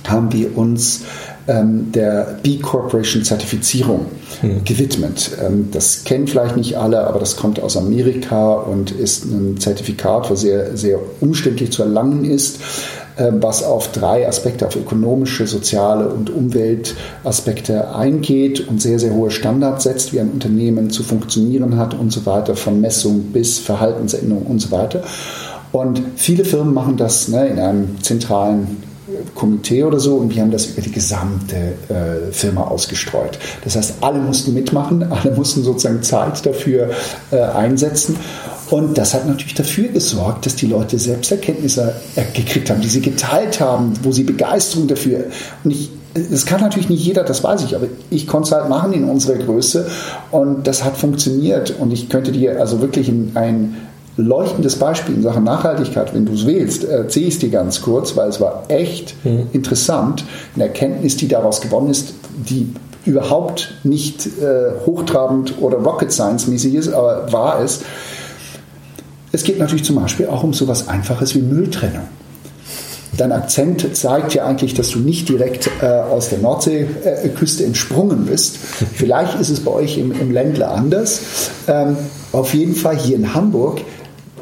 [0.06, 1.02] haben wir uns
[1.48, 4.06] ähm, der B Corporation Zertifizierung
[4.40, 4.64] hm.
[4.64, 5.30] gewidmet.
[5.44, 10.30] Ähm, das kennen vielleicht nicht alle, aber das kommt aus Amerika und ist ein Zertifikat,
[10.30, 12.58] was sehr, sehr umständlich zu erlangen ist.
[13.18, 19.30] Ähm, was auf drei Aspekte, auf ökonomische, soziale und Umweltaspekte eingeht und sehr, sehr hohe
[19.30, 24.42] Standards setzt, wie ein Unternehmen zu funktionieren hat und so weiter, von Messung bis Verhaltensänderung
[24.44, 25.02] und so weiter.
[25.72, 28.82] Und viele Firmen machen das ne, in einem zentralen
[29.34, 31.56] Komitee oder so und wir haben das über die gesamte
[31.88, 33.38] äh, Firma ausgestreut.
[33.64, 36.90] Das heißt, alle mussten mitmachen, alle mussten sozusagen Zeit dafür
[37.30, 38.16] äh, einsetzen
[38.70, 43.00] und das hat natürlich dafür gesorgt, dass die Leute Selbsterkenntnisse äh, gekriegt haben, die sie
[43.00, 45.26] geteilt haben, wo sie Begeisterung dafür.
[45.62, 48.68] Und ich, das kann natürlich nicht jeder, das weiß ich, aber ich konnte es halt
[48.68, 49.86] machen in unserer Größe
[50.32, 51.74] und das hat funktioniert.
[51.78, 53.76] Und ich könnte dir also wirklich ein
[54.16, 58.16] leuchtendes Beispiel in Sachen Nachhaltigkeit, wenn du es wählst, erzähle ich es dir ganz kurz,
[58.16, 59.48] weil es war echt mhm.
[59.52, 60.24] interessant.
[60.54, 62.72] Eine Erkenntnis, die daraus gewonnen ist, die
[63.04, 67.80] überhaupt nicht äh, hochtrabend oder Rocket Science mäßig ist, aber war es.
[69.32, 72.08] Es geht natürlich zum Beispiel auch um so etwas Einfaches wie Mülltrennung.
[73.16, 78.26] Dein Akzent zeigt ja eigentlich, dass du nicht direkt äh, aus der Nordseeküste äh, entsprungen
[78.26, 78.56] bist.
[78.56, 81.20] Vielleicht ist es bei euch im, im Ländler anders.
[81.66, 81.96] Ähm,
[82.32, 83.80] auf jeden Fall hier in Hamburg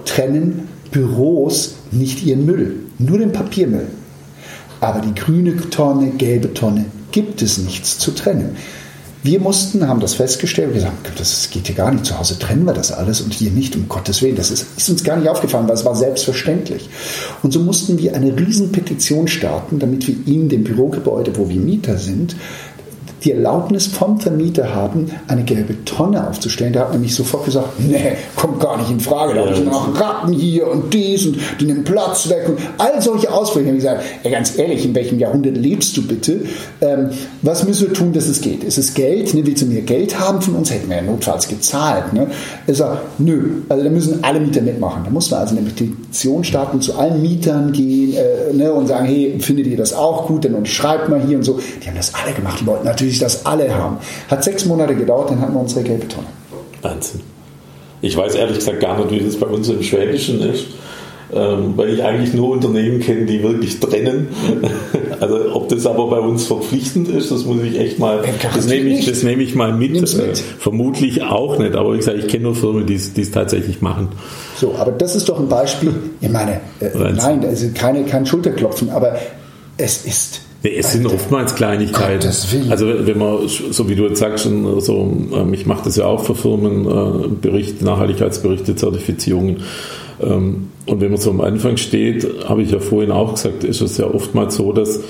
[0.05, 3.88] trennen Büros nicht ihren Müll, nur den Papiermüll.
[4.81, 8.57] Aber die grüne Tonne, gelbe Tonne gibt es nichts zu trennen.
[9.25, 12.67] Wir mussten, haben das festgestellt und gesagt, das geht hier gar nicht, zu Hause trennen
[12.67, 14.37] wir das alles und hier nicht, um Gottes Willen.
[14.37, 16.90] Das ist, ist uns gar nicht aufgefallen, weil es war selbstverständlich.
[17.43, 21.97] Und so mussten wir eine Riesenpetition starten, damit wir in dem Bürogebäude, wo wir Mieter
[21.97, 22.37] sind,
[23.25, 26.73] die Erlaubnis vom Vermieter haben, eine gelbe Tonne aufzustellen.
[26.73, 29.35] Der hat nämlich sofort gesagt, nee, kommt gar nicht in Frage.
[29.35, 33.01] Da habe ich noch Ratten hier und dies und die nehmen Platz weg und all
[33.01, 33.79] solche Auswirkungen.
[33.79, 36.43] Ich habe gesagt, ey, ganz ehrlich, in welchem Jahrhundert lebst du bitte?
[36.81, 37.11] Ähm,
[37.43, 38.63] was müssen wir tun, dass es geht?
[38.63, 39.33] Ist es Geld?
[39.35, 40.71] Ne, willst du mehr Geld haben von uns?
[40.71, 42.13] Hätten wir ja notfalls gezahlt.
[42.13, 42.27] Ne?
[42.67, 45.03] Er sagt, nö, also da müssen alle Mieter mitmachen.
[45.05, 49.07] Da muss man also eine Petition starten, zu allen Mietern gehen äh, ne, und sagen,
[49.07, 50.45] hey, findet ihr das auch gut?
[50.45, 51.59] Dann unterschreibt mal hier und so.
[51.83, 52.61] Die haben das alle gemacht.
[52.61, 53.98] Die wollten natürlich sich das alle haben.
[54.29, 56.27] Hat sechs Monate gedauert, dann hatten wir unsere gelbe Tonne.
[56.83, 57.20] Wahnsinn.
[58.03, 60.66] Ich weiß ehrlich gesagt gar nicht, wie das bei uns im Schwäbischen ist,
[61.33, 64.29] ähm, weil ich eigentlich nur Unternehmen kenne, die wirklich trennen.
[65.20, 68.22] Also ob das aber bei uns verpflichtend ist, das muss ich echt mal,
[68.55, 69.92] das nehme ich, das nehme ich mal mit.
[69.92, 70.18] mit.
[70.18, 74.09] Äh, vermutlich auch nicht, aber wie gesagt, ich kenne nur Firmen, die es tatsächlich machen.
[74.61, 75.94] So, aber das ist doch ein Beispiel.
[76.20, 79.16] Ich meine, äh, nein, also keine, kein Schulterklopfen, aber
[79.79, 82.31] es ist es sind oftmals Kleinigkeiten.
[82.70, 86.24] Also wenn man, so wie du jetzt sagst, so, ähm, ich mache das ja auch
[86.24, 89.59] für Firmen, äh, Berichte, Nachhaltigkeitsberichte, Zertifizierungen.
[90.22, 93.81] Ähm, und wenn man so am Anfang steht, habe ich ja vorhin auch gesagt, ist
[93.81, 95.00] es ja oftmals so, dass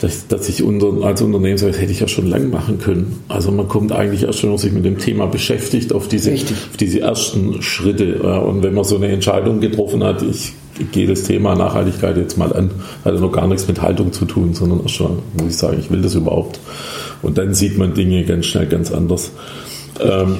[0.00, 3.20] dass, dass ich unter, als Unternehmen sage, das hätte ich ja schon lange machen können.
[3.28, 6.76] Also man kommt eigentlich erst, wenn man sich mit dem Thema beschäftigt, auf diese, auf
[6.80, 8.20] diese ersten Schritte.
[8.20, 10.54] Und wenn man so eine Entscheidung getroffen hat, ich
[10.90, 12.70] gehe das Thema Nachhaltigkeit jetzt mal an,
[13.04, 15.78] hat ja noch gar nichts mit Haltung zu tun, sondern erst schon, muss ich sagen,
[15.78, 16.60] ich will das überhaupt.
[17.20, 19.32] Und dann sieht man Dinge ganz schnell ganz anders.
[20.00, 20.36] Ähm,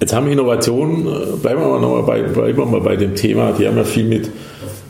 [0.00, 3.66] jetzt haben Innovationen, äh, bleiben wir mal, bei, bleiben wir mal bei dem Thema, die
[3.66, 4.30] haben ja viel mit,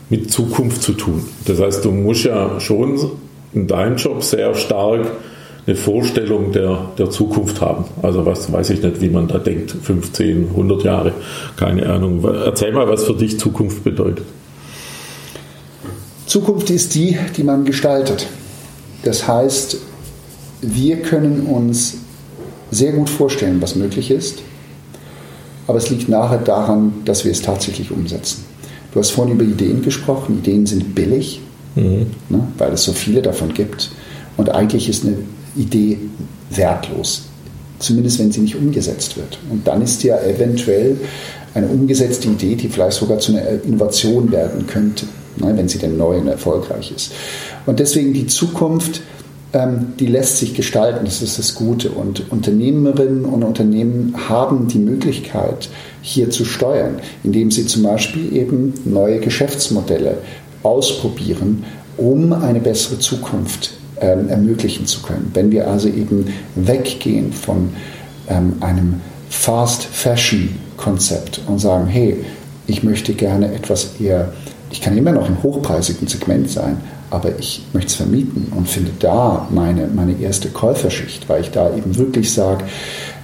[0.09, 1.23] mit Zukunft zu tun.
[1.45, 2.99] Das heißt, du musst ja schon
[3.53, 5.07] in deinem Job sehr stark
[5.65, 7.85] eine Vorstellung der, der Zukunft haben.
[8.01, 11.13] Also was weiß ich nicht, wie man da denkt, 15, 100 Jahre,
[11.55, 12.23] keine Ahnung.
[12.23, 14.25] Erzähl mal, was für dich Zukunft bedeutet.
[16.25, 18.27] Zukunft ist die, die man gestaltet.
[19.03, 19.77] Das heißt,
[20.61, 21.97] wir können uns
[22.71, 24.43] sehr gut vorstellen, was möglich ist,
[25.67, 28.45] aber es liegt nachher daran, dass wir es tatsächlich umsetzen.
[28.91, 30.39] Du hast vorhin über Ideen gesprochen.
[30.39, 31.41] Ideen sind billig,
[31.75, 32.07] mhm.
[32.29, 33.91] ne, weil es so viele davon gibt.
[34.37, 35.17] Und eigentlich ist eine
[35.55, 35.97] Idee
[36.49, 37.23] wertlos,
[37.79, 39.39] zumindest wenn sie nicht umgesetzt wird.
[39.49, 40.97] Und dann ist ja eventuell
[41.53, 45.05] eine umgesetzte Idee, die vielleicht sogar zu einer Innovation werden könnte,
[45.37, 47.11] ne, wenn sie denn neu und erfolgreich ist.
[47.65, 49.01] Und deswegen die Zukunft,
[49.53, 51.89] ähm, die lässt sich gestalten, das ist das Gute.
[51.89, 55.69] Und Unternehmerinnen und Unternehmen haben die Möglichkeit,
[56.01, 60.19] hier zu steuern, indem sie zum Beispiel eben neue Geschäftsmodelle
[60.63, 61.65] ausprobieren,
[61.97, 65.31] um eine bessere Zukunft ähm, ermöglichen zu können.
[65.33, 67.69] Wenn wir also eben weggehen von
[68.27, 72.17] ähm, einem Fast Fashion Konzept und sagen, hey,
[72.67, 74.33] ich möchte gerne etwas eher,
[74.71, 76.77] ich kann immer noch im hochpreisigen Segment sein,
[77.09, 81.75] aber ich möchte es vermieten und finde da meine, meine erste Käuferschicht, weil ich da
[81.75, 82.65] eben wirklich sage,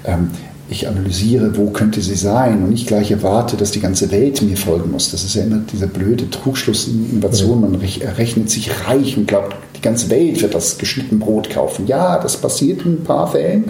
[0.04, 0.32] ähm,
[0.76, 4.58] ich analysiere, wo könnte sie sein und nicht gleich erwarte, dass die ganze Welt mir
[4.58, 5.12] folgen muss.
[5.12, 7.62] Das ist ja immer dieser blöde Trugschluss in Innovation.
[7.62, 11.88] Man rechnet sich reich und glaubt, die ganze Welt wird das geschnitten Brot kaufen.
[11.88, 13.66] Ja, das passiert in ein paar Fällen,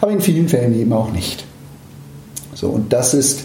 [0.00, 1.44] aber in vielen Fällen eben auch nicht.
[2.54, 3.40] So, und das ist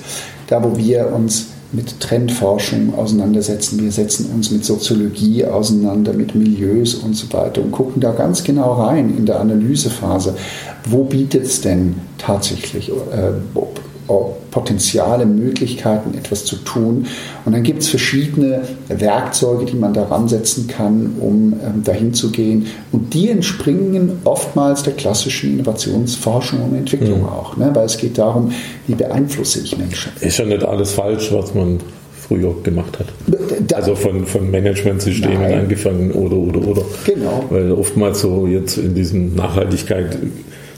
[0.48, 3.82] da, wo wir uns mit Trendforschung auseinandersetzen.
[3.82, 8.44] Wir setzen uns mit Soziologie auseinander, mit Milieus und so weiter und gucken da ganz
[8.44, 10.36] genau rein in der Analysephase.
[10.86, 13.63] Wo bietet es denn tatsächlich äh,
[14.52, 17.08] Potenziale, Möglichkeiten, etwas zu tun.
[17.46, 22.32] Und dann gibt es verschiedene Werkzeuge, die man daran setzen kann, um ähm, dahin zu
[22.32, 22.68] gehen.
[22.92, 27.28] Und die entspringen oftmals der klassischen Innovationsforschung und Entwicklung mhm.
[27.28, 27.58] auch.
[27.58, 27.72] Ne?
[27.74, 28.52] Weil es geht darum,
[28.88, 30.12] wie beeinflusse ich Menschen.
[30.20, 31.80] Ist ja nicht alles falsch, was man
[32.28, 33.08] früher gemacht hat.
[33.68, 35.60] Da, also von, von Managementsystemen nein.
[35.60, 36.82] angefangen oder oder oder.
[37.06, 37.44] Genau.
[37.50, 40.18] Weil oftmals so jetzt in diesem Nachhaltigkeit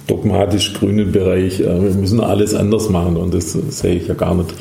[0.07, 4.35] dogmatisch grünen Bereich, äh, wir müssen alles anders machen und das sehe ich ja gar
[4.35, 4.53] nicht.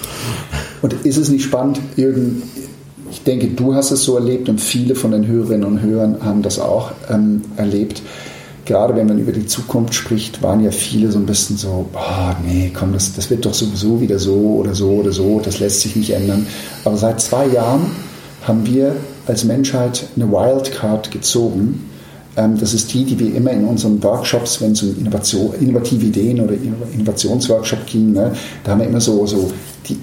[0.82, 2.42] Und ist es nicht spannend, Jürgen,
[3.10, 6.42] ich denke, du hast es so erlebt und viele von den Hörerinnen und Hörern haben
[6.42, 8.02] das auch ähm, erlebt.
[8.64, 12.34] Gerade wenn man über die Zukunft spricht, waren ja viele so ein bisschen so, oh,
[12.44, 15.82] nee, komm, das, das wird doch sowieso wieder so oder so oder so, das lässt
[15.82, 16.46] sich nicht ändern.
[16.84, 17.90] Aber seit zwei Jahren
[18.42, 21.90] haben wir als Menschheit eine Wildcard gezogen,
[22.36, 26.40] das ist die, die wir immer in unseren Workshops, wenn es um Innovation, innovative Ideen
[26.40, 26.54] oder
[26.92, 28.32] Innovationsworkshop ging, ne,
[28.64, 29.52] da haben wir immer so, so
[29.88, 29.98] die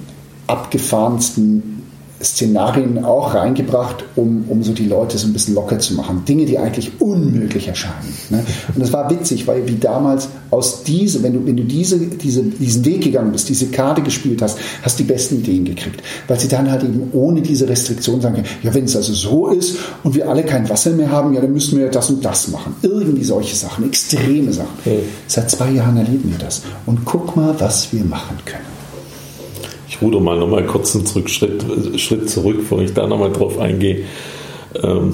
[0.47, 1.80] abgefahrensten
[2.23, 6.23] Szenarien auch reingebracht, um, um so die Leute so ein bisschen locker zu machen.
[6.27, 8.13] Dinge, die eigentlich unmöglich erscheinen.
[8.29, 8.43] Ne?
[8.73, 12.43] Und das war witzig, weil wie damals aus diese, wenn du, wenn du diese, diese,
[12.43, 16.01] diesen Weg gegangen bist, diese Karte gespielt hast, hast die besten Ideen gekriegt.
[16.27, 19.47] Weil sie dann halt eben ohne diese Restriktion sagen können, ja, wenn es also so
[19.47, 22.49] ist und wir alle kein Wasser mehr haben, ja, dann müssen wir das und das
[22.49, 22.75] machen.
[22.81, 24.77] Irgendwie solche Sachen, extreme Sachen.
[24.79, 24.99] Okay.
[25.27, 26.61] Seit zwei Jahren erleben wir das.
[26.85, 28.80] Und guck mal, was wir machen können
[30.01, 34.03] ruder mal nochmal kurz einen zurück, Schritt, zurück, bevor ich da nochmal drauf eingehe.
[34.81, 35.13] Ähm,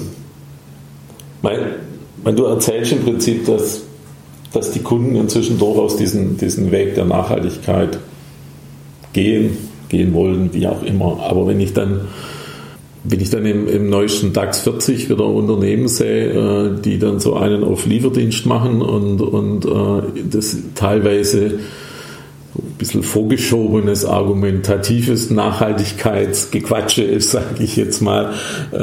[1.42, 1.58] mein,
[2.24, 3.82] mein, du erzählst im Prinzip, dass,
[4.52, 7.98] dass die Kunden inzwischen durchaus diesen, diesen Weg der Nachhaltigkeit
[9.12, 9.56] gehen,
[9.88, 11.20] gehen wollen, wie auch immer.
[11.22, 12.02] Aber wenn ich dann
[13.04, 17.36] wenn ich dann im, im neuesten DAX 40 wieder Unternehmen sehe, äh, die dann so
[17.36, 21.60] einen auf Lieferdienst machen und, und äh, das teilweise
[22.78, 28.32] bisschen vorgeschobenes, argumentatives Nachhaltigkeitsgequatsche ist, sage ich jetzt mal.
[28.72, 28.78] Äh,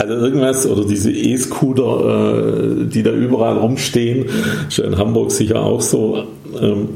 [0.00, 4.26] also irgendwas, oder diese E-Scooter, äh, die da überall rumstehen,
[4.68, 6.24] ist ja in Hamburg sicher auch so.
[6.60, 6.88] Ähm,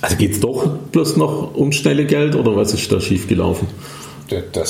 [0.00, 3.66] also geht es doch bloß noch um schnelle Geld oder was ist da schiefgelaufen?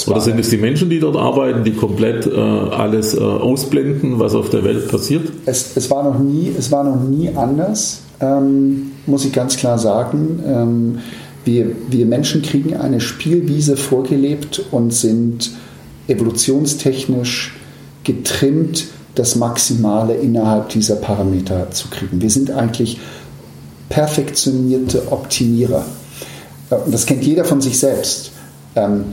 [0.06, 4.34] Oder sind es die Menschen, die dort arbeiten, die komplett äh, alles äh, ausblenden, was
[4.34, 5.28] auf der Welt passiert?
[5.46, 9.78] Es, es, war, noch nie, es war noch nie anders, ähm, muss ich ganz klar
[9.78, 10.42] sagen.
[10.46, 10.98] Ähm,
[11.44, 15.50] wir, wir Menschen kriegen eine Spielwiese vorgelebt und sind
[16.08, 17.56] evolutionstechnisch
[18.04, 22.20] getrimmt, das Maximale innerhalb dieser Parameter zu kriegen.
[22.20, 23.00] Wir sind eigentlich
[23.88, 25.84] perfektionierte Optimierer.
[26.70, 28.32] Äh, das kennt jeder von sich selbst.
[28.76, 29.06] Ähm,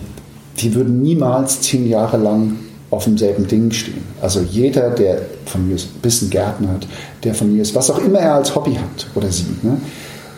[0.57, 2.57] wir würden niemals zehn Jahre lang
[2.95, 4.03] auf demselben Ding stehen.
[4.21, 6.88] Also jeder, der von mir ein bisschen Gärten hat,
[7.23, 9.77] der von mir ist, was auch immer er als Hobby hat oder sie, ne?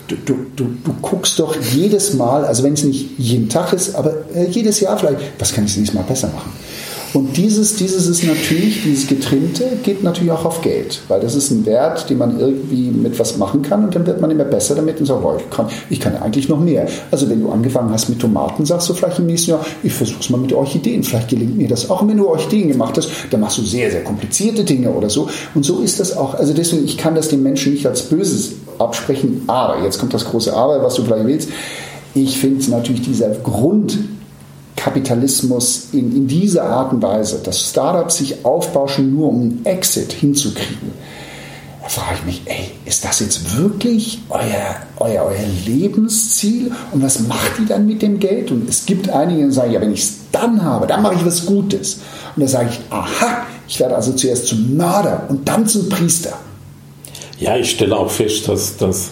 [0.08, 3.96] du, du, du, du, guckst doch jedes Mal, also wenn es nicht jeden Tag ist,
[3.96, 6.52] aber äh, jedes Jahr vielleicht, was kann ich nächstes Mal besser machen?
[7.14, 11.52] Und dieses, dieses ist natürlich, dieses Getrimmte geht natürlich auch auf Geld, weil das ist
[11.52, 14.76] ein Wert, den man irgendwie mit was machen kann und dann wird man immer besser
[14.76, 16.88] damit und sagt, oh, ich, kann, ich kann eigentlich noch mehr.
[17.10, 20.20] Also wenn du angefangen hast mit Tomaten, sagst du vielleicht im nächsten Jahr, ich versuche
[20.20, 22.02] es mal mit Orchideen, vielleicht gelingt mir das auch.
[22.02, 25.30] Und wenn du Orchideen gemacht hast, dann machst du sehr, sehr komplizierte Dinge oder so.
[25.56, 26.34] Und so ist das auch.
[26.36, 30.26] Also deswegen, ich kann das den Menschen nicht als Böses absprechen, aber, jetzt kommt das
[30.26, 31.50] große Aber, was du vielleicht willst,
[32.14, 33.98] ich finde natürlich dieser Grund,
[34.88, 40.14] Kapitalismus in, in dieser Art und Weise, dass Startups sich aufbauschen, nur um einen Exit
[40.14, 40.94] hinzukriegen,
[41.82, 46.72] da frage ich mich, ey, ist das jetzt wirklich euer, euer, euer Lebensziel?
[46.94, 48.50] Und was macht ihr dann mit dem Geld?
[48.50, 51.26] Und es gibt einige, die sagen, ja, wenn ich es dann habe, dann mache ich
[51.26, 52.00] was Gutes.
[52.36, 56.38] Und da sage ich, aha, ich werde also zuerst zum Mörder und dann zum Priester.
[57.40, 59.10] Ja, ich stelle auch fest, dass, dass,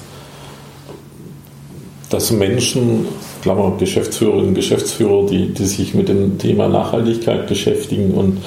[2.09, 3.07] dass Menschen
[3.45, 8.39] Klammer Geschäftsführerinnen und Geschäftsführer, die, die sich mit dem Thema Nachhaltigkeit beschäftigen und,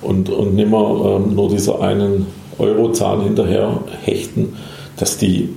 [0.00, 4.54] und, und nimmer ähm, nur dieser einen Eurozahl hinterher hechten,
[4.96, 5.48] dass die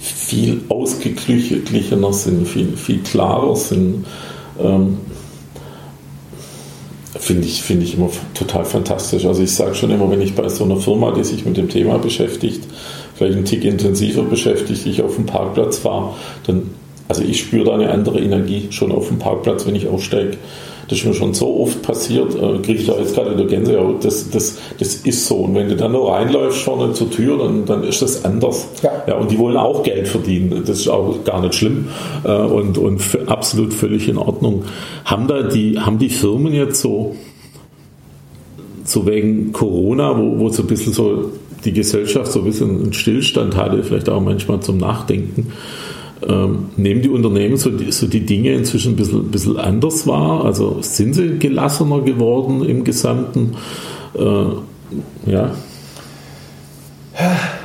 [0.00, 4.04] viel ausgeglichener sind, viel, viel klarer sind.
[4.58, 4.98] Ähm,
[7.16, 9.24] Finde ich, find ich immer total fantastisch.
[9.24, 11.68] Also ich sage schon immer, wenn ich bei so einer Firma, die sich mit dem
[11.68, 12.64] Thema beschäftigt,
[13.14, 16.14] vielleicht einen Tick intensiver beschäftigt, ich auf dem Parkplatz fahre,
[16.48, 16.70] dann
[17.08, 20.36] also ich spüre da eine andere Energie schon auf dem Parkplatz, wenn ich aufsteige.
[20.88, 24.04] Das ist mir schon so oft passiert, äh, kriege ich auch jetzt gerade wieder Gänsehaut,
[24.04, 25.38] das, das, das ist so.
[25.38, 28.68] Und wenn du dann nur reinläufst vorne zur Tür, dann, dann ist das anders.
[28.82, 28.92] Ja.
[29.08, 29.14] ja.
[29.16, 31.88] Und die wollen auch Geld verdienen, das ist auch gar nicht schlimm
[32.24, 34.64] äh, und, und absolut völlig in Ordnung.
[35.04, 37.16] Haben, da die, haben die Firmen jetzt so,
[38.84, 41.32] so wegen Corona, wo, wo so ein bisschen so
[41.64, 45.52] die Gesellschaft so ein bisschen einen Stillstand hatte, vielleicht auch manchmal zum Nachdenken,
[46.26, 50.06] ähm, nehmen die Unternehmen so die, so die Dinge inzwischen ein bisschen, ein bisschen anders
[50.06, 50.44] wahr?
[50.44, 53.56] Also sind sie gelassener geworden im Gesamten?
[54.14, 55.52] Äh, ja.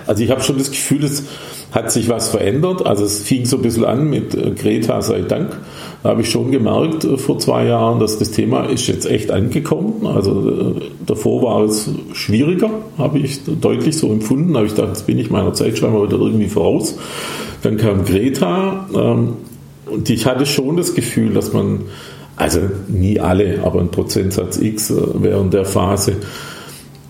[0.08, 1.24] Also ich habe schon das Gefühl, es
[1.72, 2.86] hat sich was verändert.
[2.86, 5.58] Also es fing so ein bisschen an mit äh, Greta sei Dank.
[6.04, 9.32] Da habe ich schon gemerkt äh, vor zwei Jahren, dass das Thema ist jetzt echt
[9.32, 10.06] angekommen.
[10.06, 14.54] Also äh, davor war es schwieriger, habe ich deutlich so empfunden.
[14.54, 16.98] Da habe ich gedacht, jetzt bin ich meiner Zeit scheinbar wieder irgendwie voraus.
[17.62, 19.38] Dann kam Greta ähm,
[19.86, 21.82] und ich hatte schon das Gefühl, dass man,
[22.36, 26.14] also nie alle, aber ein Prozentsatz X äh, während der Phase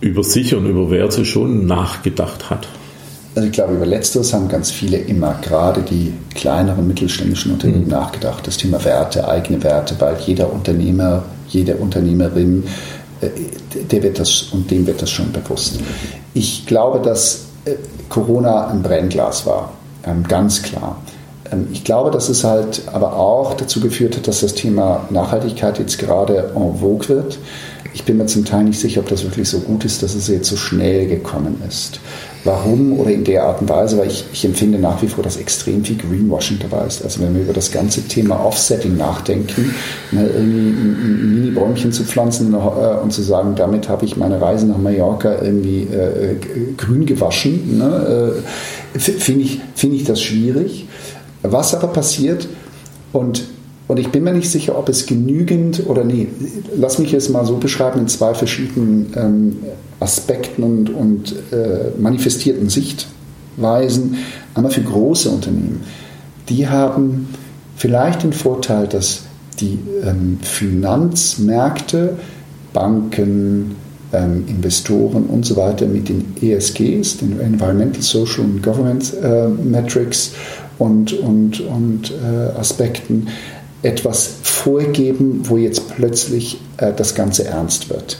[0.02, 2.68] über sich und über Werte schon nachgedacht hat.
[3.36, 7.92] Also ich glaube, über Letzteres haben ganz viele immer, gerade die kleineren mittelständischen Unternehmen, mhm.
[7.92, 8.46] nachgedacht.
[8.46, 12.66] Das Thema Werte, eigene Werte, weil jeder Unternehmer, jede Unternehmerin,
[13.22, 13.30] äh,
[13.90, 15.80] der wird das und dem wird das schon bewusst.
[16.34, 17.76] Ich glaube, dass äh,
[18.10, 19.72] Corona ein Brennglas war
[20.28, 21.02] ganz klar.
[21.52, 25.80] Ähm, ich glaube, dass es halt aber auch dazu geführt hat, dass das Thema Nachhaltigkeit
[25.80, 27.40] jetzt gerade en vogue wird.
[27.94, 30.30] Ich bin mir zum Teil nicht sicher, ob das wirklich so gut ist, dass es
[30.30, 32.00] jetzt so schnell gekommen ist.
[32.44, 33.98] Warum oder in der Art und Weise?
[33.98, 37.04] Weil ich, ich empfinde nach wie vor, dass extrem viel Greenwashing dabei ist.
[37.04, 39.76] Also wenn wir über das ganze Thema Offsetting nachdenken,
[40.12, 44.66] ne, irgendwie ein, Mini-Bäumchen zu pflanzen äh, und zu sagen, damit habe ich meine Reise
[44.66, 46.36] nach Mallorca irgendwie äh,
[46.78, 48.42] grün gewaschen, ne, äh,
[48.98, 50.88] finde ich, find ich das schwierig.
[51.44, 52.48] Was aber passiert,
[53.14, 53.44] und
[53.92, 56.30] und ich bin mir nicht sicher, ob es genügend oder nee,
[56.78, 59.58] lass mich es mal so beschreiben in zwei verschiedenen ähm,
[60.00, 64.16] Aspekten und, und äh, manifestierten Sichtweisen.
[64.54, 65.82] Einmal für große Unternehmen.
[66.48, 67.28] Die haben
[67.76, 69.24] vielleicht den Vorteil, dass
[69.60, 72.18] die ähm, Finanzmärkte,
[72.72, 73.76] Banken,
[74.14, 80.34] ähm, Investoren und so weiter mit den ESGs, den Environmental, Social und Government äh, Metrics
[80.78, 83.28] und, und, und äh, Aspekten
[83.84, 88.20] etwas vorgeben, wo jetzt plötzlich äh, das Ganze ernst wird.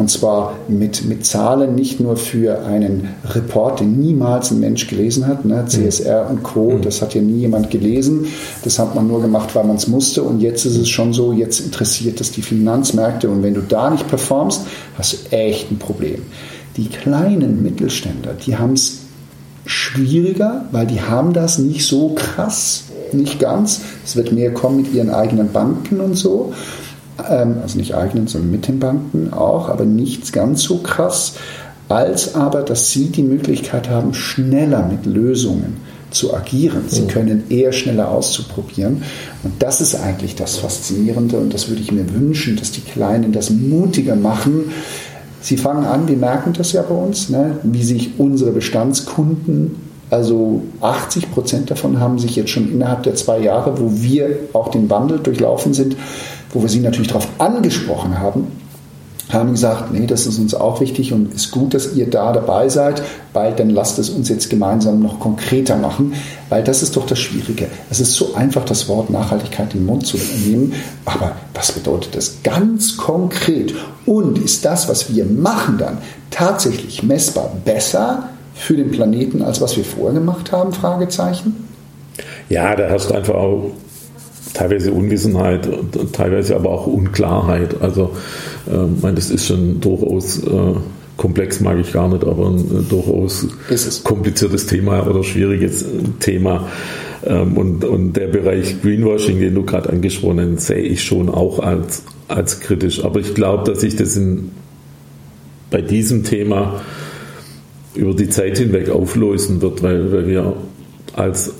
[0.00, 5.26] Und zwar mit, mit Zahlen nicht nur für einen Report, den niemals ein Mensch gelesen
[5.26, 5.66] hat, ne?
[5.66, 6.80] CSR und Co., mhm.
[6.80, 8.24] das hat ja nie jemand gelesen.
[8.64, 10.22] Das hat man nur gemacht, weil man es musste.
[10.22, 13.28] Und jetzt ist es schon so, jetzt interessiert es die Finanzmärkte.
[13.28, 14.62] Und wenn du da nicht performst,
[14.96, 16.22] hast du echt ein Problem.
[16.78, 19.00] Die kleinen Mittelständler, die haben es
[19.66, 23.82] schwieriger, weil die haben das nicht so krass, nicht ganz.
[24.02, 26.54] Es wird mehr kommen mit ihren eigenen Banken und so.
[27.28, 31.34] Ähm, also nicht eigenen, sondern mit den Banken auch, aber nicht ganz so krass,
[31.88, 35.78] als aber, dass sie die Möglichkeit haben, schneller mit Lösungen
[36.10, 36.84] zu agieren.
[36.88, 39.02] Sie können eher schneller auszuprobieren.
[39.42, 43.32] Und das ist eigentlich das Faszinierende und das würde ich mir wünschen, dass die Kleinen
[43.32, 44.72] das mutiger machen.
[45.40, 49.76] Sie fangen an, wir merken das ja bei uns, ne, wie sich unsere Bestandskunden
[50.10, 54.68] also 80 Prozent davon haben sich jetzt schon innerhalb der zwei Jahre, wo wir auch
[54.68, 55.96] den Wandel durchlaufen sind,
[56.52, 58.48] wo wir sie natürlich darauf angesprochen haben,
[59.32, 62.68] haben gesagt, nee, das ist uns auch wichtig und ist gut, dass ihr da dabei
[62.68, 66.14] seid, weil dann lasst es uns jetzt gemeinsam noch konkreter machen,
[66.48, 67.68] weil das ist doch das Schwierige.
[67.90, 70.74] Es ist so einfach, das Wort Nachhaltigkeit in den Mund zu nehmen,
[71.04, 73.74] aber was bedeutet das ganz konkret?
[74.06, 75.98] Und ist das, was wir machen dann,
[76.30, 80.72] tatsächlich messbar besser für den Planeten, als was wir vorher gemacht haben?
[80.72, 81.68] Fragezeichen.
[82.48, 83.70] Ja, da hast du einfach auch
[84.54, 85.68] teilweise Unwissenheit,
[86.12, 87.80] teilweise aber auch Unklarheit.
[87.80, 88.10] Also,
[88.66, 90.74] äh, das ist schon durchaus äh,
[91.16, 93.46] komplex, mag ich gar nicht, aber ein äh, durchaus
[94.04, 95.86] kompliziertes Thema oder schwieriges äh,
[96.18, 96.68] Thema.
[97.24, 101.58] Ähm, und, und der Bereich Greenwashing, den du gerade angesprochen hast, sehe ich schon auch
[101.58, 103.04] als, als kritisch.
[103.04, 104.50] Aber ich glaube, dass sich das in,
[105.70, 106.80] bei diesem Thema
[107.94, 110.54] über die Zeit hinweg auflösen wird, weil, weil wir
[111.14, 111.52] als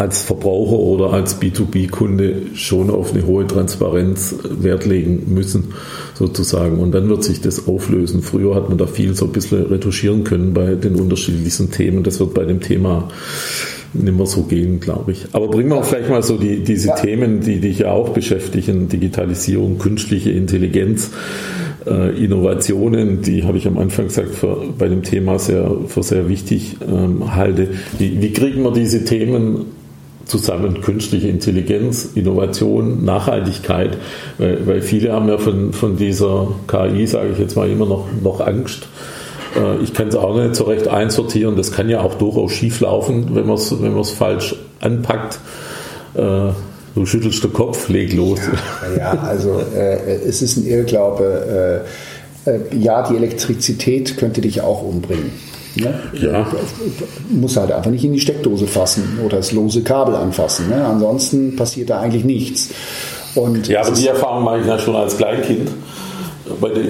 [0.00, 5.74] als Verbraucher oder als B2B-Kunde schon auf eine hohe Transparenz Wert legen müssen,
[6.14, 6.78] sozusagen.
[6.78, 8.22] Und dann wird sich das auflösen.
[8.22, 12.02] Früher hat man da viel so ein bisschen retuschieren können bei den unterschiedlichsten Themen.
[12.02, 13.08] Das wird bei dem Thema
[13.92, 15.26] nicht mehr so gehen, glaube ich.
[15.32, 16.94] Aber bringen wir auch vielleicht mal so die, diese ja.
[16.94, 21.10] Themen, die dich ja auch beschäftigen, Digitalisierung, künstliche Intelligenz.
[21.86, 26.30] Äh, Innovationen, die habe ich am Anfang gesagt, für, bei dem Thema sehr, für sehr
[26.30, 27.68] wichtig ähm, halte.
[27.98, 29.79] Wie, wie kriegen wir diese Themen
[30.30, 33.98] zusammen künstliche Intelligenz, Innovation, Nachhaltigkeit,
[34.38, 38.40] weil, viele haben ja von, von dieser KI, sage ich jetzt mal, immer noch, noch
[38.40, 38.88] Angst.
[39.56, 41.56] Äh, ich kann es auch nicht so recht einsortieren.
[41.56, 45.38] Das kann ja auch durchaus schief laufen, wenn man es wenn falsch anpackt.
[46.14, 46.52] Äh,
[46.94, 48.40] du schüttelst den Kopf, leg los.
[48.96, 51.84] Ja, ja also äh, es ist ein Irrglaube.
[51.84, 55.30] Äh, äh, ja, die Elektrizität könnte dich auch umbringen.
[55.76, 55.94] Ne?
[56.14, 56.46] Ja.
[57.30, 60.68] Muss halt einfach nicht in die Steckdose fassen oder das lose Kabel anfassen.
[60.68, 60.84] Ne?
[60.84, 62.70] Ansonsten passiert da eigentlich nichts.
[63.34, 65.70] Und ja, aber die Erfahrung mache ich ja schon als Kleinkind
[66.60, 66.82] bei der,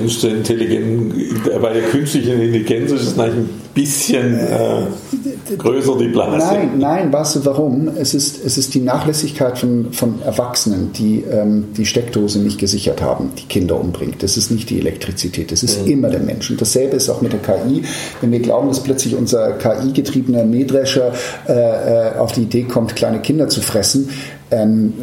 [1.61, 4.83] bei der künstlichen Intelligenz ist es eigentlich ein bisschen äh,
[5.59, 6.38] größer die Blase.
[6.38, 7.88] Nein, nein, weißt du warum?
[7.96, 13.03] Es ist, es ist die Nachlässigkeit von, von Erwachsenen, die ähm, die Steckdose nicht gesichert
[13.03, 14.22] haben, die Kinder umbringt.
[14.22, 15.92] Das ist nicht die Elektrizität, das ist mhm.
[15.92, 16.51] immer der Mensch.
[16.51, 17.82] Und dasselbe ist auch mit der KI.
[18.20, 21.12] Wenn wir glauben, dass plötzlich unser KI-getriebener Mähdrescher
[21.48, 24.11] äh, äh, auf die Idee kommt, kleine Kinder zu fressen,
[24.53, 24.94] ähm,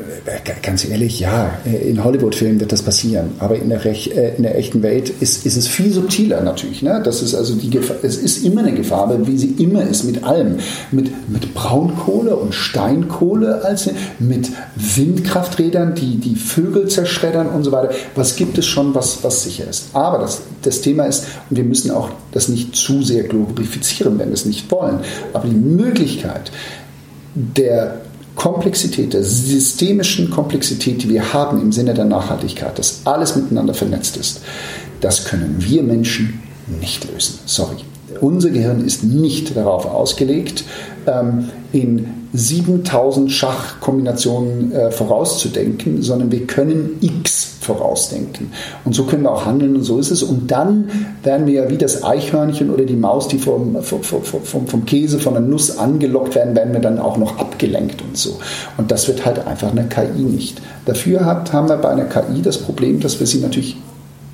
[0.61, 4.57] ganz ehrlich, ja, in Hollywood-Filmen wird das passieren, aber in der, Rech, äh, in der
[4.57, 6.81] echten Welt ist, ist es viel subtiler natürlich.
[6.81, 7.01] Ne?
[7.03, 10.23] Das ist also die Gefahr, es ist immer eine Gefahr, wie sie immer ist mit
[10.23, 10.57] allem.
[10.91, 13.89] Mit, mit Braunkohle und Steinkohle, als,
[14.19, 17.93] mit Windkrafträdern, die die Vögel zerschreddern und so weiter.
[18.15, 19.87] Was gibt es schon, was, was sicher ist?
[19.93, 24.27] Aber das, das Thema ist, und wir müssen auch das nicht zu sehr glorifizieren, wenn
[24.27, 24.99] wir es nicht wollen,
[25.31, 26.51] aber die Möglichkeit,
[27.33, 28.01] der
[28.37, 34.15] Komplexität, der systemischen Komplexität, die wir haben im Sinne der Nachhaltigkeit, dass alles miteinander vernetzt
[34.15, 34.41] ist,
[35.01, 36.41] das können wir Menschen
[36.79, 37.39] nicht lösen.
[37.45, 37.77] Sorry.
[38.21, 40.63] Unser Gehirn ist nicht darauf ausgelegt,
[41.05, 48.51] ähm, in 7000 Schachkombinationen äh, vorauszudenken, sondern wir können X vorausdenken.
[48.85, 50.23] Und so können wir auch handeln und so ist es.
[50.23, 50.89] Und dann
[51.23, 55.19] werden wir ja wie das Eichhörnchen oder die Maus, die vom, vom, vom, vom Käse,
[55.19, 58.37] von der Nuss angelockt werden, werden wir dann auch noch abgelenkt und so.
[58.77, 60.61] Und das wird halt einfach eine KI nicht.
[60.85, 63.77] Dafür hat, haben wir bei einer KI das Problem, dass wir sie natürlich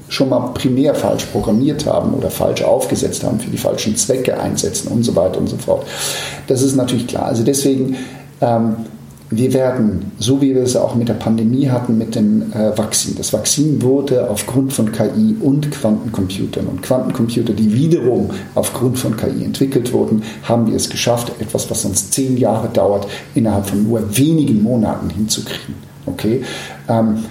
[0.09, 4.89] schon mal primär falsch programmiert haben oder falsch aufgesetzt haben, für die falschen Zwecke einsetzen
[4.89, 5.85] und so weiter und so fort.
[6.47, 7.25] Das ist natürlich klar.
[7.25, 7.95] Also deswegen,
[8.41, 8.75] ähm,
[9.29, 13.15] wir werden, so wie wir es auch mit der Pandemie hatten, mit dem äh, Vakzin.
[13.17, 19.43] Das Vakzin wurde aufgrund von KI und Quantencomputern und Quantencomputer, die wiederum aufgrund von KI
[19.43, 24.01] entwickelt wurden, haben wir es geschafft, etwas, was uns zehn Jahre dauert, innerhalb von nur
[24.15, 25.75] wenigen Monaten hinzukriegen.
[26.05, 26.43] Okay?
[26.87, 27.23] Ähm,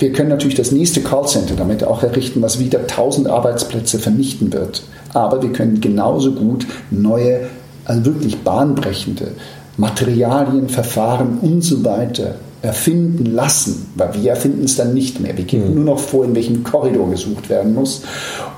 [0.00, 4.82] wir können natürlich das nächste Callcenter damit auch errichten, was wieder 1000 Arbeitsplätze vernichten wird.
[5.12, 7.48] Aber wir können genauso gut neue,
[7.84, 9.32] also wirklich bahnbrechende
[9.76, 15.36] Materialien, Verfahren und so weiter erfinden lassen, weil wir erfinden es dann nicht mehr.
[15.36, 15.74] Wir geben mhm.
[15.76, 18.02] nur noch vor, in welchem Korridor gesucht werden muss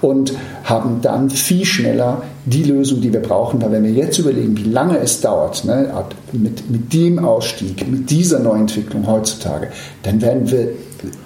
[0.01, 0.35] und
[0.65, 3.63] haben dann viel schneller die Lösung, die wir brauchen.
[3.63, 5.89] Weil wenn wir jetzt überlegen, wie lange es dauert, ne,
[6.33, 9.69] mit, mit dem Ausstieg, mit dieser Neuentwicklung heutzutage,
[10.03, 10.71] dann werden wir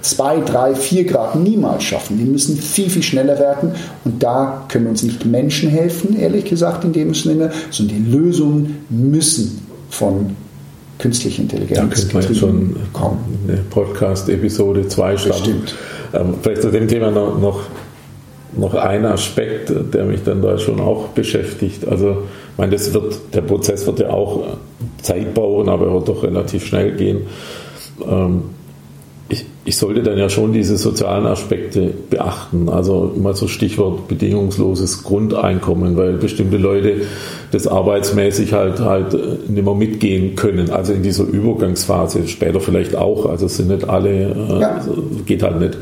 [0.00, 2.18] zwei, drei, vier Grad niemals schaffen.
[2.18, 3.72] Wir müssen viel, viel schneller werden
[4.04, 8.84] und da können uns nicht Menschen helfen, ehrlich gesagt, in dem Sinne, sondern die Lösungen
[8.88, 10.36] müssen von
[10.98, 11.78] künstliche Intelligenz.
[11.78, 13.18] Da könnte man schon kommen.
[13.46, 15.62] eine Podcast-Episode 2 starten.
[16.14, 17.60] Ähm, vielleicht zu dem Thema noch, noch,
[18.56, 21.86] noch ein Aspekt, der mich dann da schon auch beschäftigt.
[21.86, 22.10] Also,
[22.52, 24.56] ich meine, das wird, der Prozess wird ja auch
[25.02, 27.22] Zeit bauen, aber er wird doch relativ schnell gehen.
[28.08, 28.42] Ähm,
[29.28, 32.68] ich, ich, sollte dann ja schon diese sozialen Aspekte beachten.
[32.68, 37.02] Also mal so Stichwort bedingungsloses Grundeinkommen, weil bestimmte Leute
[37.50, 39.14] das arbeitsmäßig halt halt
[39.48, 40.70] nicht mehr mitgehen können.
[40.70, 43.26] Also in dieser Übergangsphase, später vielleicht auch.
[43.26, 44.80] Also es sind nicht alle, äh, ja.
[45.26, 45.78] geht halt nicht.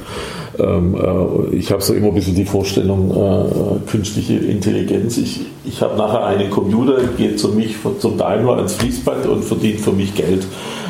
[0.58, 5.18] Ähm, äh, ich habe so immer ein bisschen die Vorstellung, äh, künstliche Intelligenz.
[5.18, 9.80] Ich, ich habe nachher einen Computer, geht zu mich zum Daimler ans Fließband und verdient
[9.80, 10.46] für mich Geld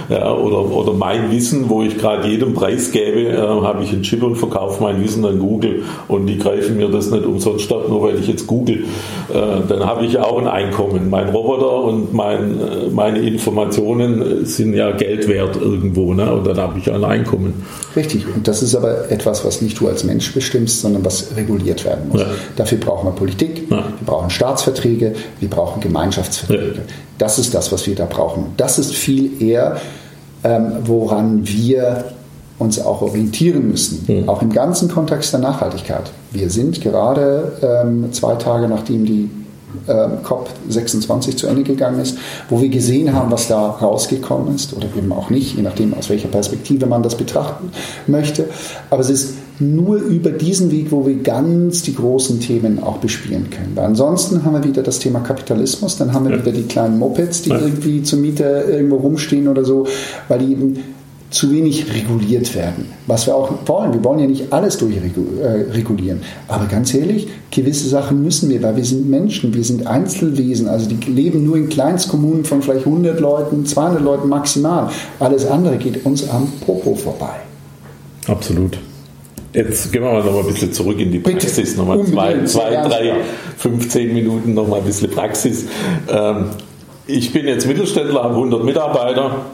[0.08, 4.02] ja, oder, oder mein Wissen, wo ich gerade jedem Preis gebe, äh, habe ich einen
[4.02, 7.88] Chip und verkaufe mein Wissen an Google und die greifen mir das nicht umsonst ab,
[7.88, 8.84] nur weil ich jetzt google.
[9.32, 11.10] Äh, dann habe ich auch ein Einkommen.
[11.10, 16.32] Mein Roboter und mein, äh, meine Informationen sind ja Geld wert irgendwo ne?
[16.32, 17.62] und dann habe ich ein Einkommen.
[17.96, 21.84] Richtig, und das ist aber etwas, was nicht du als Mensch bestimmst, sondern was reguliert
[21.84, 22.20] werden muss.
[22.20, 22.26] Ja.
[22.56, 23.76] Dafür brauchen wir Politik, ja.
[23.76, 26.74] wir brauchen Staatsverträge, wir brauchen Gemeinschaftsverträge.
[26.76, 26.82] Ja.
[27.18, 28.46] Das ist das, was wir da brauchen.
[28.56, 29.80] Das ist viel eher,
[30.84, 32.04] woran wir
[32.58, 34.28] uns auch orientieren müssen, mhm.
[34.28, 36.12] auch im ganzen Kontext der Nachhaltigkeit.
[36.30, 39.30] Wir sind gerade ähm, zwei Tage nachdem die
[39.88, 42.16] ähm, COP26 zu Ende gegangen ist,
[42.48, 46.08] wo wir gesehen haben, was da rausgekommen ist oder eben auch nicht, je nachdem, aus
[46.10, 47.70] welcher Perspektive man das betrachten
[48.06, 48.48] möchte.
[48.90, 53.50] Aber es ist nur über diesen Weg, wo wir ganz die großen Themen auch bespielen
[53.50, 53.72] können.
[53.74, 56.42] Weil ansonsten haben wir wieder das Thema Kapitalismus, dann haben wir ja.
[56.42, 57.60] wieder die kleinen Mopeds, die ja.
[57.60, 59.86] irgendwie zur Miete irgendwo rumstehen oder so,
[60.28, 60.78] weil die eben
[61.34, 62.86] zu wenig reguliert werden.
[63.08, 63.92] Was wir auch wollen.
[63.92, 66.18] Wir wollen ja nicht alles durchregulieren.
[66.20, 70.68] Äh, Aber ganz ehrlich, gewisse Sachen müssen wir, weil wir sind Menschen, wir sind Einzelwesen.
[70.68, 74.90] Also die leben nur in Kleinstkommunen von vielleicht 100 Leuten, 200 Leuten maximal.
[75.18, 77.34] Alles andere geht uns am Popo vorbei.
[78.28, 78.78] Absolut.
[79.54, 81.76] Jetzt gehen wir mal noch ein bisschen zurück in die Praxis.
[81.76, 83.14] Nochmal zwei, zwei drei,
[83.56, 85.66] 15 Minuten noch mal ein bisschen Praxis.
[86.08, 86.46] Ähm,
[87.06, 89.46] ich bin jetzt Mittelständler, habe 100 Mitarbeiter.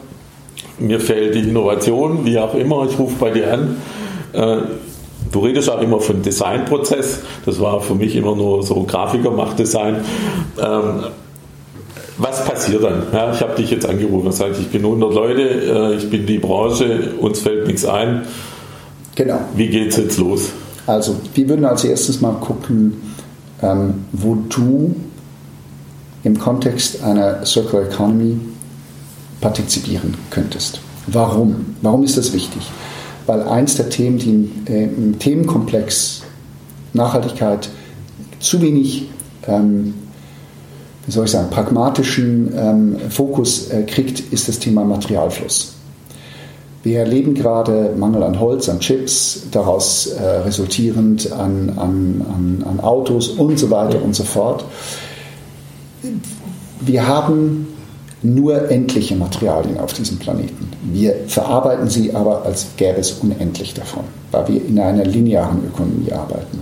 [0.79, 2.87] Mir fehlt die Innovation, wie auch immer.
[2.89, 3.77] Ich rufe bei dir an.
[4.33, 4.57] Äh,
[5.31, 7.19] du redest auch immer von Designprozess.
[7.45, 9.97] Das war für mich immer nur so Grafiker macht Design.
[10.59, 11.03] Ähm,
[12.17, 13.03] was passiert dann?
[13.13, 16.25] Ja, ich habe dich jetzt angerufen und gesagt, ich bin 100 Leute, äh, ich bin
[16.25, 18.23] die Branche, uns fällt nichts ein
[19.15, 19.39] Genau.
[19.55, 20.49] Wie geht es jetzt los?
[20.87, 22.93] Also, wir würden als erstes mal gucken,
[23.61, 24.95] ähm, wo du
[26.23, 28.39] im Kontext einer Circular Economy
[29.39, 30.79] partizipieren könntest.
[31.07, 31.75] Warum?
[31.81, 32.61] Warum ist das wichtig?
[33.25, 36.23] Weil eins der Themen, die im, äh, im Themenkomplex
[36.93, 37.69] Nachhaltigkeit
[38.39, 39.07] zu wenig,
[39.47, 39.93] ähm,
[41.05, 45.75] wie soll ich sagen, pragmatischen ähm, Fokus äh, kriegt, ist das Thema Materialfluss.
[46.83, 52.79] Wir erleben gerade Mangel an Holz, an Chips, daraus äh, resultierend an, an, an, an,
[52.79, 54.65] Autos und so weiter und so fort.
[56.79, 57.67] Wir haben
[58.23, 60.69] nur endliche Materialien auf diesem Planeten.
[60.91, 66.11] Wir verarbeiten sie aber, als gäbe es unendlich davon, weil wir in einer linearen Ökonomie
[66.11, 66.59] arbeiten.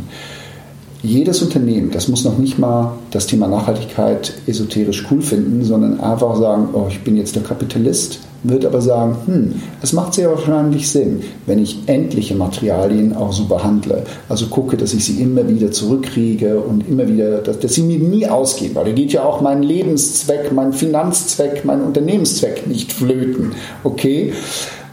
[1.01, 6.35] Jedes Unternehmen, das muss noch nicht mal das Thema Nachhaltigkeit esoterisch cool finden, sondern einfach
[6.35, 10.89] sagen, oh, ich bin jetzt der Kapitalist, wird aber sagen, hm, es macht sehr wahrscheinlich
[10.89, 14.03] Sinn, wenn ich endliche Materialien auch so behandle.
[14.29, 17.99] Also gucke, dass ich sie immer wieder zurückkriege und immer wieder, dass, dass sie mir
[17.99, 23.53] nie ausgehen, weil da geht ja auch mein Lebenszweck, mein Finanzzweck, mein Unternehmenszweck nicht flöten.
[23.83, 24.33] Okay?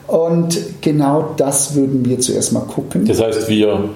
[0.06, 3.06] Und genau das würden wir zuerst mal gucken.
[3.06, 3.90] Das heißt, wir,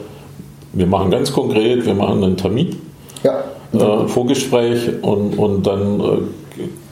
[0.73, 2.77] wir machen ganz konkret, wir machen einen Termin.
[3.23, 3.45] Ja.
[3.73, 6.05] Äh, Vorgespräch und, und dann äh,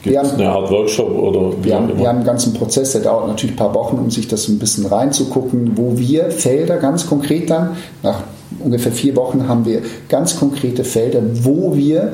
[0.01, 3.01] Gibt es eine Art Workshop oder wie wir haben, wir haben einen ganzen Prozess, der
[3.01, 7.05] dauert natürlich ein paar Wochen, um sich das ein bisschen reinzugucken, wo wir Felder ganz
[7.05, 8.23] konkret dann, nach
[8.59, 12.13] ungefähr vier Wochen haben wir ganz konkrete Felder, wo wir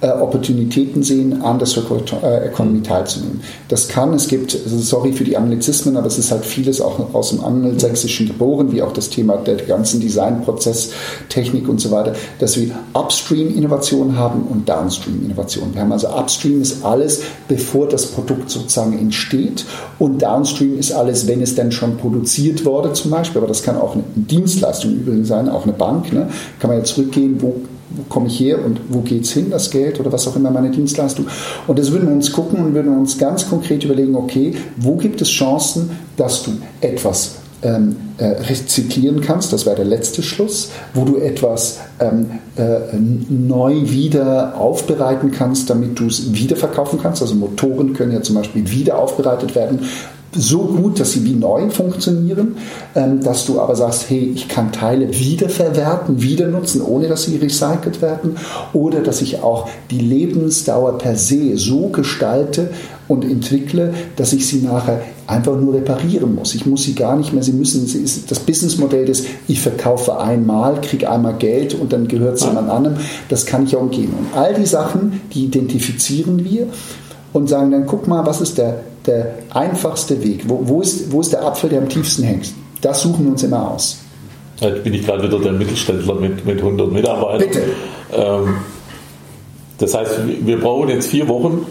[0.00, 3.40] äh, Opportunitäten sehen, an der Circular äh, Economy teilzunehmen.
[3.68, 7.14] Das kann, es gibt, also sorry für die Anglizismen, aber es ist halt vieles auch
[7.14, 10.90] aus dem Angelsächsischen geboren, wie auch das Thema der ganzen Designprozess,
[11.30, 15.72] Technik und so weiter, dass wir Upstream-Innovation haben und Downstream-Innovation.
[15.72, 19.64] Wir haben also Upstream ist alles, bevor das Produkt sozusagen entsteht
[19.98, 23.78] und Downstream ist alles, wenn es dann schon produziert wurde zum Beispiel, aber das kann
[23.78, 26.28] auch eine Dienstleistung übrigens sein, auch eine Bank, ne?
[26.58, 27.54] kann man ja zurückgehen, wo
[27.96, 30.50] wo komme ich her und wo geht es hin, das Geld oder was auch immer
[30.50, 31.26] meine Dienstleistung.
[31.66, 35.20] Und das würden wir uns gucken und würden uns ganz konkret überlegen, okay, wo gibt
[35.20, 41.04] es Chancen, dass du etwas ähm, äh, rezyklieren kannst, das wäre der letzte Schluss, wo
[41.04, 42.96] du etwas ähm, äh,
[43.28, 47.22] neu wieder aufbereiten kannst, damit du es wiederverkaufen kannst.
[47.22, 49.80] Also Motoren können ja zum Beispiel wieder aufbereitet werden
[50.36, 52.56] so gut, dass sie wie neu funktionieren,
[52.94, 57.36] ähm, dass du aber sagst, hey, ich kann Teile wiederverwerten, wieder nutzen, ohne dass sie
[57.36, 58.36] recycelt werden,
[58.72, 62.70] oder dass ich auch die Lebensdauer per se so gestalte
[63.08, 66.54] und entwickle, dass ich sie nachher einfach nur reparieren muss.
[66.54, 70.18] Ich muss sie gar nicht mehr, sie müssen, sie ist das Businessmodell des, ich verkaufe
[70.18, 72.96] einmal, kriege einmal Geld und dann gehört es jemand anderem,
[73.28, 74.12] das kann ich auch umgehen.
[74.18, 76.66] Und all die Sachen, die identifizieren wir
[77.32, 80.44] und sagen dann, guck mal, was ist der der einfachste Weg?
[80.48, 82.52] Wo, wo, ist, wo ist der Apfel, der am tiefsten hängt?
[82.80, 83.98] Das suchen wir uns immer aus.
[84.60, 87.48] Jetzt bin ich gerade wieder der Mittelständler mit, mit 100 Mitarbeitern.
[87.48, 87.62] Bitte.
[88.14, 88.56] Ähm,
[89.78, 91.66] das heißt, wir brauchen jetzt vier Wochen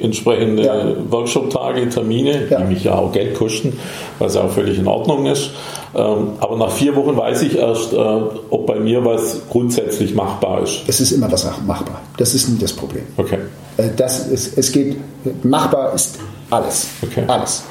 [0.00, 1.10] entsprechende ja.
[1.10, 2.60] Workshop-Tage, Termine, ja.
[2.60, 3.78] die mich ja auch Geld kosten,
[4.18, 5.50] was auch völlig in Ordnung ist.
[5.94, 10.62] Ähm, aber nach vier Wochen weiß ich erst, äh, ob bei mir was grundsätzlich machbar
[10.62, 10.82] ist.
[10.86, 12.02] Es ist immer was machbar.
[12.18, 13.04] Das ist nie das Problem.
[13.16, 13.38] Okay.
[13.76, 14.96] Äh, das ist, es geht,
[15.44, 16.18] machbar ist
[16.50, 16.86] alles.
[17.02, 17.24] Okay.
[17.26, 17.62] Alles.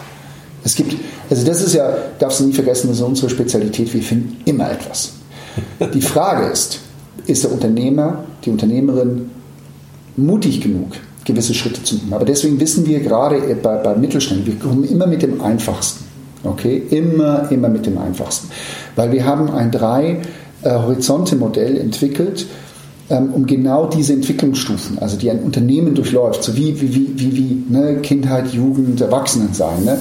[0.63, 0.95] Es gibt,
[1.30, 4.71] also das ist ja, darfst du nie vergessen, das ist unsere Spezialität, wir finden immer
[4.71, 5.13] etwas.
[5.93, 6.80] Die Frage ist,
[7.28, 9.30] ist der Unternehmer, die Unternehmerin
[10.17, 12.13] mutig genug, gewisse Schritte zu nehmen?
[12.13, 16.03] Aber deswegen wissen wir gerade bei, bei Mittelständen, wir kommen immer mit dem Einfachsten.
[16.43, 18.49] Okay, immer, immer mit dem Einfachsten.
[18.95, 20.21] Weil wir haben ein drei
[20.61, 22.45] äh, entwickelt,
[23.09, 27.63] um genau diese Entwicklungsstufen, also die ein Unternehmen durchläuft, so wie, wie, wie, wie, wie
[27.69, 29.99] ne, Kindheit, Jugend, Erwachsenensein, ne,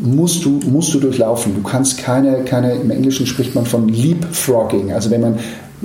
[0.00, 1.54] musst, du, musst du durchlaufen.
[1.54, 5.38] Du kannst keine, keine, im Englischen spricht man von Leapfrogging, also wenn man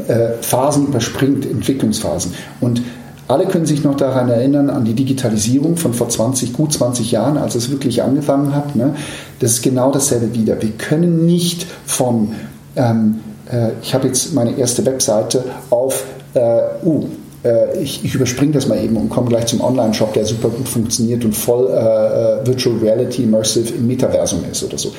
[0.08, 2.34] äh, Phasen überspringt, Entwicklungsphasen.
[2.62, 2.82] Und
[3.28, 7.38] alle können sich noch daran erinnern, an die Digitalisierung von vor 20, gut 20 Jahren,
[7.38, 8.76] als es wirklich angefangen hat.
[8.76, 8.96] Ne?
[9.40, 10.62] Das ist genau dasselbe wieder.
[10.62, 12.34] Wir können nicht von,
[12.76, 13.20] ähm,
[13.52, 16.04] äh, ich habe jetzt meine erste Webseite auf
[16.34, 17.08] äh, uh,
[17.44, 20.68] äh, ich, ich überspringe das mal eben und komme gleich zum Online-Shop, der super gut
[20.68, 24.92] funktioniert und voll äh, äh, Virtual Reality Immersive im Metaversum ist oder so.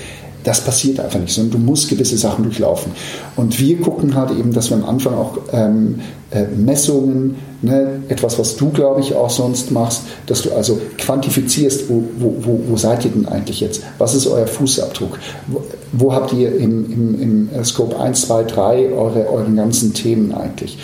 [0.43, 2.93] Das passiert einfach nicht, sondern du musst gewisse Sachen durchlaufen.
[3.35, 6.01] Und wir gucken halt eben, dass wir am Anfang auch ähm,
[6.33, 11.89] äh, Messungen, ne, etwas, was du, glaube ich, auch sonst machst, dass du also quantifizierst,
[11.89, 13.85] wo, wo, wo, wo seid ihr denn eigentlich jetzt?
[13.97, 15.19] Was ist euer Fußabdruck?
[15.47, 15.63] Wo,
[15.93, 20.77] wo habt ihr im, im, im Scope 1, 2, 3 eure, euren ganzen Themen eigentlich?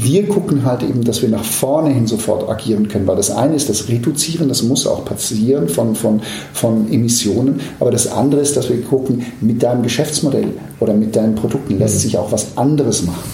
[0.00, 3.56] Wir gucken halt eben, dass wir nach vorne hin sofort agieren können, weil das eine
[3.56, 6.22] ist das Reduzieren, das muss auch passieren von, von,
[6.52, 11.34] von Emissionen, aber das andere ist, dass wir gucken, mit deinem Geschäftsmodell oder mit deinen
[11.34, 13.28] Produkten lässt sich auch was anderes machen.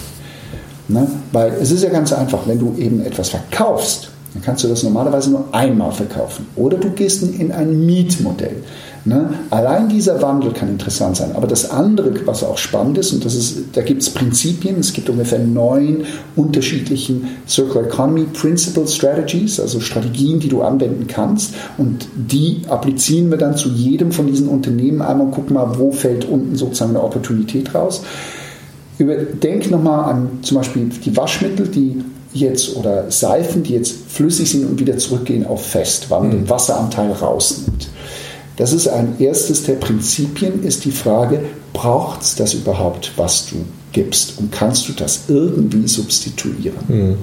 [0.87, 1.07] Ne?
[1.31, 4.83] Weil es ist ja ganz einfach, wenn du eben etwas verkaufst, dann kannst du das
[4.83, 6.45] normalerweise nur einmal verkaufen.
[6.57, 8.57] Oder du gehst in ein Mietmodell.
[9.05, 9.29] Ne?
[9.49, 11.31] Allein dieser Wandel kann interessant sein.
[11.35, 14.91] Aber das andere, was auch spannend ist, und das ist, da gibt es Prinzipien, es
[14.91, 16.03] gibt ungefähr neun
[16.35, 21.53] unterschiedlichen Circular Economy Principle Strategies, also Strategien, die du anwenden kannst.
[21.77, 25.93] Und die applizieren wir dann zu jedem von diesen Unternehmen einmal und gucken mal, wo
[25.93, 28.03] fällt unten sozusagen eine Opportunität raus.
[28.99, 32.03] Denk nochmal an zum Beispiel die Waschmittel, die
[32.35, 36.33] jetzt oder Seifen, die jetzt flüssig sind und wieder zurückgehen auf fest, weil man mhm.
[36.33, 37.87] den Wasseranteil rausnimmt.
[38.57, 41.41] Das ist ein erstes der Prinzipien, ist die Frage,
[41.73, 44.37] braucht es das überhaupt, was du gibst?
[44.39, 46.77] Und kannst du das irgendwie substituieren?
[46.87, 47.17] Mhm.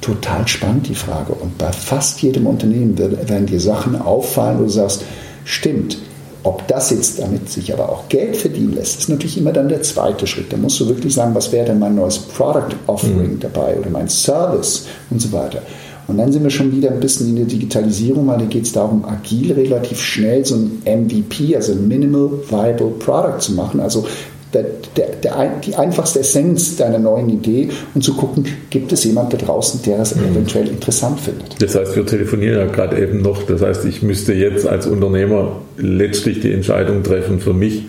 [0.00, 1.32] Total spannend die Frage.
[1.32, 5.02] Und bei fast jedem Unternehmen werden dir Sachen auffallen, wo du sagst,
[5.44, 5.98] stimmt,
[6.42, 9.82] ob das jetzt damit sich aber auch Geld verdienen lässt, ist natürlich immer dann der
[9.82, 10.52] zweite Schritt.
[10.52, 13.40] Da musst du wirklich sagen, was wäre denn mein neues Product Offering mhm.
[13.40, 15.62] dabei oder mein Service und so weiter.
[16.10, 18.72] Und dann sind wir schon wieder ein bisschen in der Digitalisierung, weil da geht es
[18.72, 23.78] darum, agil relativ schnell so ein MVP, also Minimal Viable Product zu machen.
[23.78, 24.04] Also
[24.52, 24.64] der,
[24.96, 29.82] der, die einfachste Essenz deiner neuen Idee und zu gucken, gibt es jemand da draußen,
[29.82, 30.32] der das mhm.
[30.32, 31.60] eventuell interessant findet.
[31.62, 33.44] Das heißt, wir telefonieren ja gerade eben noch.
[33.44, 37.86] Das heißt, ich müsste jetzt als Unternehmer letztlich die Entscheidung treffen für mich,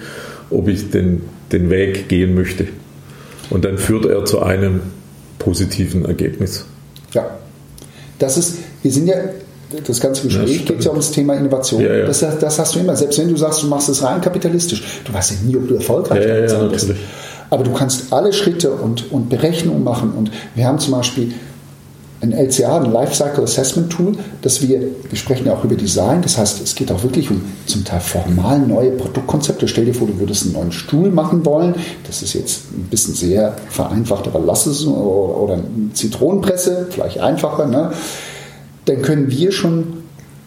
[0.50, 2.68] ob ich den, den Weg gehen möchte.
[3.50, 4.82] Und dann führt er zu einem
[5.40, 6.66] positiven Ergebnis.
[7.14, 7.38] Ja,
[8.20, 9.16] das ist, wir sind ja
[9.86, 11.82] das ganze Gespräch geht ja um das Thema Innovation.
[11.82, 12.06] Ja, ja.
[12.06, 12.96] Das, das, hast du immer.
[12.96, 15.76] Selbst wenn du sagst, du machst es rein kapitalistisch, du weißt ja nie, ob du
[15.76, 16.90] erfolgreich ja, ja, bist.
[17.50, 20.14] Aber du kannst alle Schritte und, und Berechnungen machen.
[20.16, 21.34] Und wir haben zum Beispiel
[22.22, 26.38] ein LCA, ein Lifecycle Assessment Tool, das wir, wir sprechen ja auch über Design, das
[26.38, 29.68] heißt, es geht auch wirklich um zum Teil formal neue Produktkonzepte.
[29.68, 31.74] Stell dir vor, du würdest einen neuen Stuhl machen wollen.
[32.06, 37.66] Das ist jetzt ein bisschen sehr vereinfacht, aber lass es oder eine Zitronenpresse, vielleicht einfacher.
[37.66, 37.92] Ne?
[38.86, 40.02] Dann können wir schon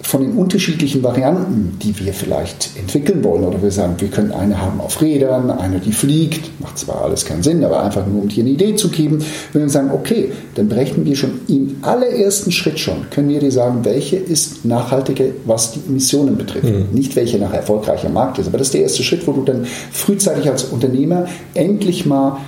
[0.04, 4.60] von den unterschiedlichen Varianten, die wir vielleicht entwickeln wollen, oder wir sagen, wir können eine
[4.60, 8.28] haben auf Rädern, eine, die fliegt, macht zwar alles keinen Sinn, aber einfach nur, um
[8.28, 12.52] dir eine Idee zu geben, wenn wir sagen, okay, dann berechnen wir schon im allerersten
[12.52, 16.64] Schritt schon, können wir dir sagen, welche ist nachhaltige, was die Emissionen betrifft.
[16.64, 16.86] Mhm.
[16.92, 19.64] Nicht welche nachher erfolgreicher Markt ist, aber das ist der erste Schritt, wo du dann
[19.90, 22.38] frühzeitig als Unternehmer endlich mal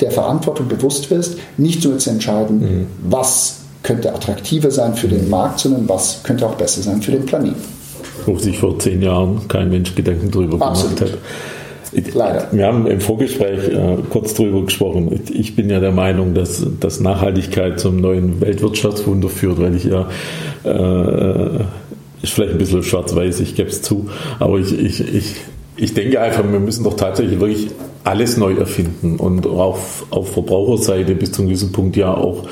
[0.00, 2.86] der Verantwortung bewusst wirst, nicht nur zu entscheiden, mhm.
[3.02, 7.24] was könnte attraktiver sein für den Markt, sondern was könnte auch besser sein für den
[7.24, 7.62] Planeten.
[8.26, 10.96] Wo sich vor zehn Jahren kein Mensch Gedanken darüber Absolut.
[10.96, 11.18] gemacht hat.
[12.14, 12.48] Leider.
[12.50, 15.20] Wir haben im Vorgespräch äh, kurz darüber gesprochen.
[15.32, 20.08] Ich bin ja der Meinung, dass, dass Nachhaltigkeit zum neuen Weltwirtschaftswunder führt, weil ich ja,
[20.64, 21.60] äh,
[22.22, 24.10] ist vielleicht ein bisschen schwarz-weiß, ich gebe es zu,
[24.40, 25.36] aber ich, ich, ich,
[25.76, 27.68] ich denke einfach, wir müssen doch tatsächlich wirklich
[28.02, 32.46] alles neu erfinden und auf, auf Verbraucherseite bis zu einem gewissen Punkt ja auch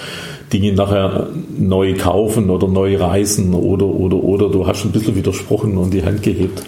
[0.55, 1.29] Dinge nachher
[1.59, 4.49] neu kaufen oder neu reisen oder, oder, oder.
[4.49, 6.63] Du hast ein bisschen widersprochen und die Hand gehebt.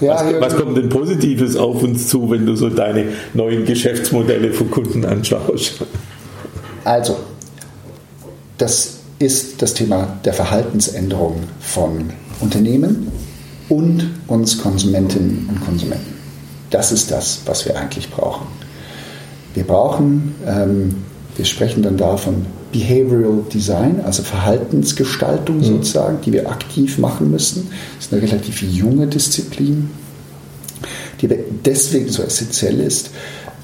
[0.00, 4.52] Ja, was, was, kommt denn Positives auf uns zu, wenn du so deine neuen Geschäftsmodelle
[4.52, 5.84] für Kunden anschaust?
[6.84, 7.16] Also,
[8.58, 13.10] das ist das Thema der Verhaltensänderung von Unternehmen
[13.68, 16.14] und uns Konsumentinnen und Konsumenten.
[16.70, 18.46] Das ist das, was wir eigentlich brauchen.
[19.54, 20.94] Wir brauchen ähm,
[21.38, 25.64] wir sprechen dann da von Behavioral Design, also Verhaltensgestaltung mhm.
[25.64, 27.68] sozusagen, die wir aktiv machen müssen.
[27.96, 29.88] Das ist eine relativ junge Disziplin,
[31.22, 31.28] die
[31.64, 33.10] deswegen so essentiell ist,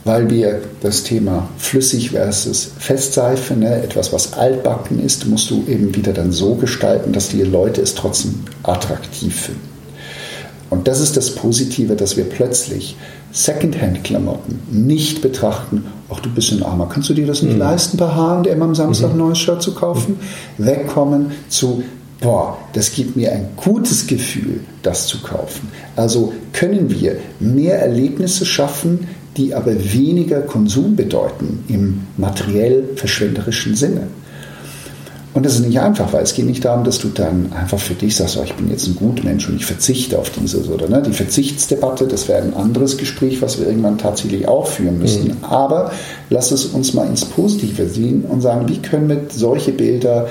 [0.04, 5.94] weil wir das Thema flüssig versus Festseife, ne, etwas, was altbacken ist, musst du eben
[5.96, 9.68] wieder dann so gestalten, dass die Leute es trotzdem attraktiv finden.
[10.70, 12.96] Und das ist das Positive, dass wir plötzlich
[13.32, 17.60] Secondhand-Klamotten nicht betrachten, ach du bist ein Armer, kannst du dir das nicht mhm.
[17.60, 19.18] leisten, bei H&M am Samstag ein mhm.
[19.18, 20.18] neues Shirt zu kaufen?
[20.58, 21.82] Wegkommen zu,
[22.20, 25.68] boah, das gibt mir ein gutes Gefühl, das zu kaufen.
[25.96, 34.08] Also können wir mehr Erlebnisse schaffen, die aber weniger Konsum bedeuten im materiell verschwenderischen Sinne.
[35.34, 37.94] Und das ist nicht einfach, weil es geht nicht darum, dass du dann einfach für
[37.94, 41.02] dich sagst, oh, ich bin jetzt ein Gutmensch und ich verzichte auf dieses oder ne?
[41.02, 45.28] Die Verzichtsdebatte, das wäre ein anderes Gespräch, was wir irgendwann tatsächlich auch führen müssten.
[45.28, 45.44] Mhm.
[45.44, 45.90] Aber
[46.30, 50.28] lass es uns mal ins Positive sehen und sagen, wie können wir solche Bilder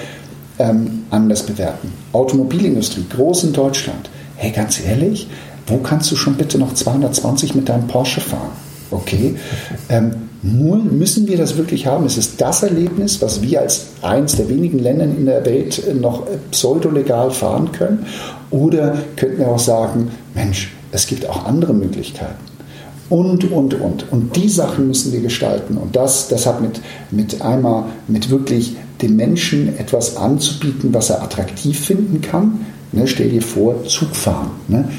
[0.57, 1.91] ähm, anders bewerten?
[2.13, 4.09] Automobilindustrie, groß in Deutschland.
[4.37, 5.27] Hey, ganz ehrlich,
[5.67, 8.51] wo kannst du schon bitte noch 220 mit deinem Porsche fahren?
[8.89, 9.35] Okay.
[9.89, 10.13] Ähm,
[10.43, 12.05] Müssen wir das wirklich haben?
[12.05, 16.27] Ist es das Erlebnis, was wir als eines der wenigen Länder in der Welt noch
[16.51, 18.05] pseudolegal fahren können?
[18.51, 22.43] Oder könnten wir auch sagen, Mensch, es gibt auch andere Möglichkeiten?
[23.09, 24.11] Und, und, und.
[24.11, 25.77] Und die Sachen müssen wir gestalten.
[25.77, 26.81] Und das, das hat mit,
[27.11, 32.65] mit einmal, mit wirklich dem Menschen etwas anzubieten, was er attraktiv finden kann.
[32.91, 34.51] Ne, stell dir vor, Zugfahren.
[34.67, 34.89] Ne?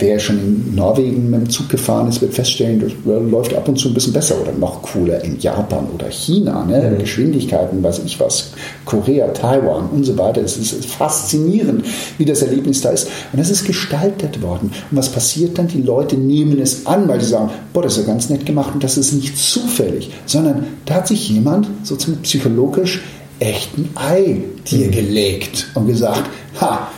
[0.00, 3.76] Wer schon in Norwegen mit dem Zug gefahren ist, wird feststellen, das läuft ab und
[3.76, 6.64] zu ein bisschen besser oder noch cooler in Japan oder China.
[6.64, 6.90] Ne?
[6.90, 6.98] Mhm.
[6.98, 8.52] Geschwindigkeiten, weiß ich was,
[8.84, 10.40] Korea, Taiwan und so weiter.
[10.42, 11.84] Es ist faszinierend,
[12.18, 13.08] wie das Erlebnis da ist.
[13.32, 14.72] Und das ist gestaltet worden.
[14.90, 15.68] Und was passiert dann?
[15.68, 18.70] Die Leute nehmen es an, weil sie sagen, boah, das ist ja ganz nett gemacht
[18.74, 23.02] und das ist nicht zufällig, sondern da hat sich jemand sozusagen psychologisch
[23.38, 24.90] echt ein Ei dir mhm.
[24.90, 26.28] gelegt und gesagt,
[26.60, 26.88] ha,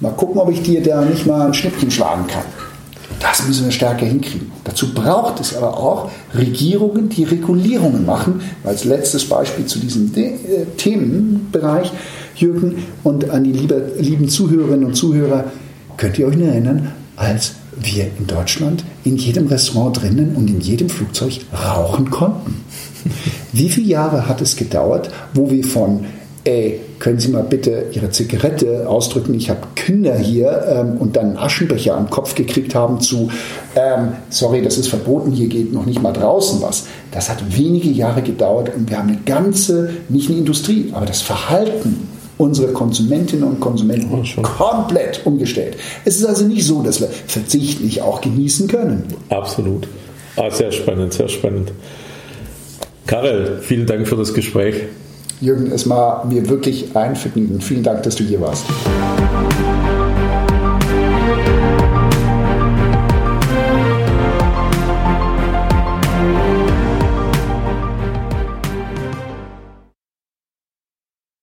[0.00, 2.44] Mal gucken, ob ich dir da nicht mal ein Schnippchen schlagen kann.
[3.20, 4.52] Das müssen wir stärker hinkriegen.
[4.64, 8.42] Dazu braucht es aber auch Regierungen, die Regulierungen machen.
[8.64, 11.90] Als letztes Beispiel zu diesem De äh, Themenbereich,
[12.36, 15.44] Jürgen, und an die liebe, lieben Zuhörerinnen und Zuhörer,
[15.96, 20.60] könnt ihr euch noch erinnern, als wir in Deutschland in jedem Restaurant drinnen und in
[20.60, 22.64] jedem Flugzeug rauchen konnten?
[23.52, 26.06] Wie viele Jahre hat es gedauert, wo wir von
[26.44, 31.30] ey, können Sie mal bitte Ihre Zigarette ausdrücken, ich habe Kinder hier ähm, und dann
[31.30, 33.30] einen Aschenbecher am Kopf gekriegt haben zu,
[33.74, 36.86] ähm, sorry, das ist verboten, hier geht noch nicht mal draußen was.
[37.10, 41.22] Das hat wenige Jahre gedauert und wir haben eine ganze, nicht eine Industrie, aber das
[41.22, 45.76] Verhalten unserer Konsumentinnen und Konsumenten oh, komplett umgestellt.
[46.04, 49.04] Es ist also nicht so, dass wir Verzicht nicht auch genießen können.
[49.28, 49.88] Absolut.
[50.36, 51.72] Ah, sehr spannend, sehr spannend.
[53.06, 54.74] Karel, vielen Dank für das Gespräch.
[55.44, 57.60] Jürgen, es war mir wirklich ein Vergnügen.
[57.60, 58.64] Vielen Dank, dass du hier warst.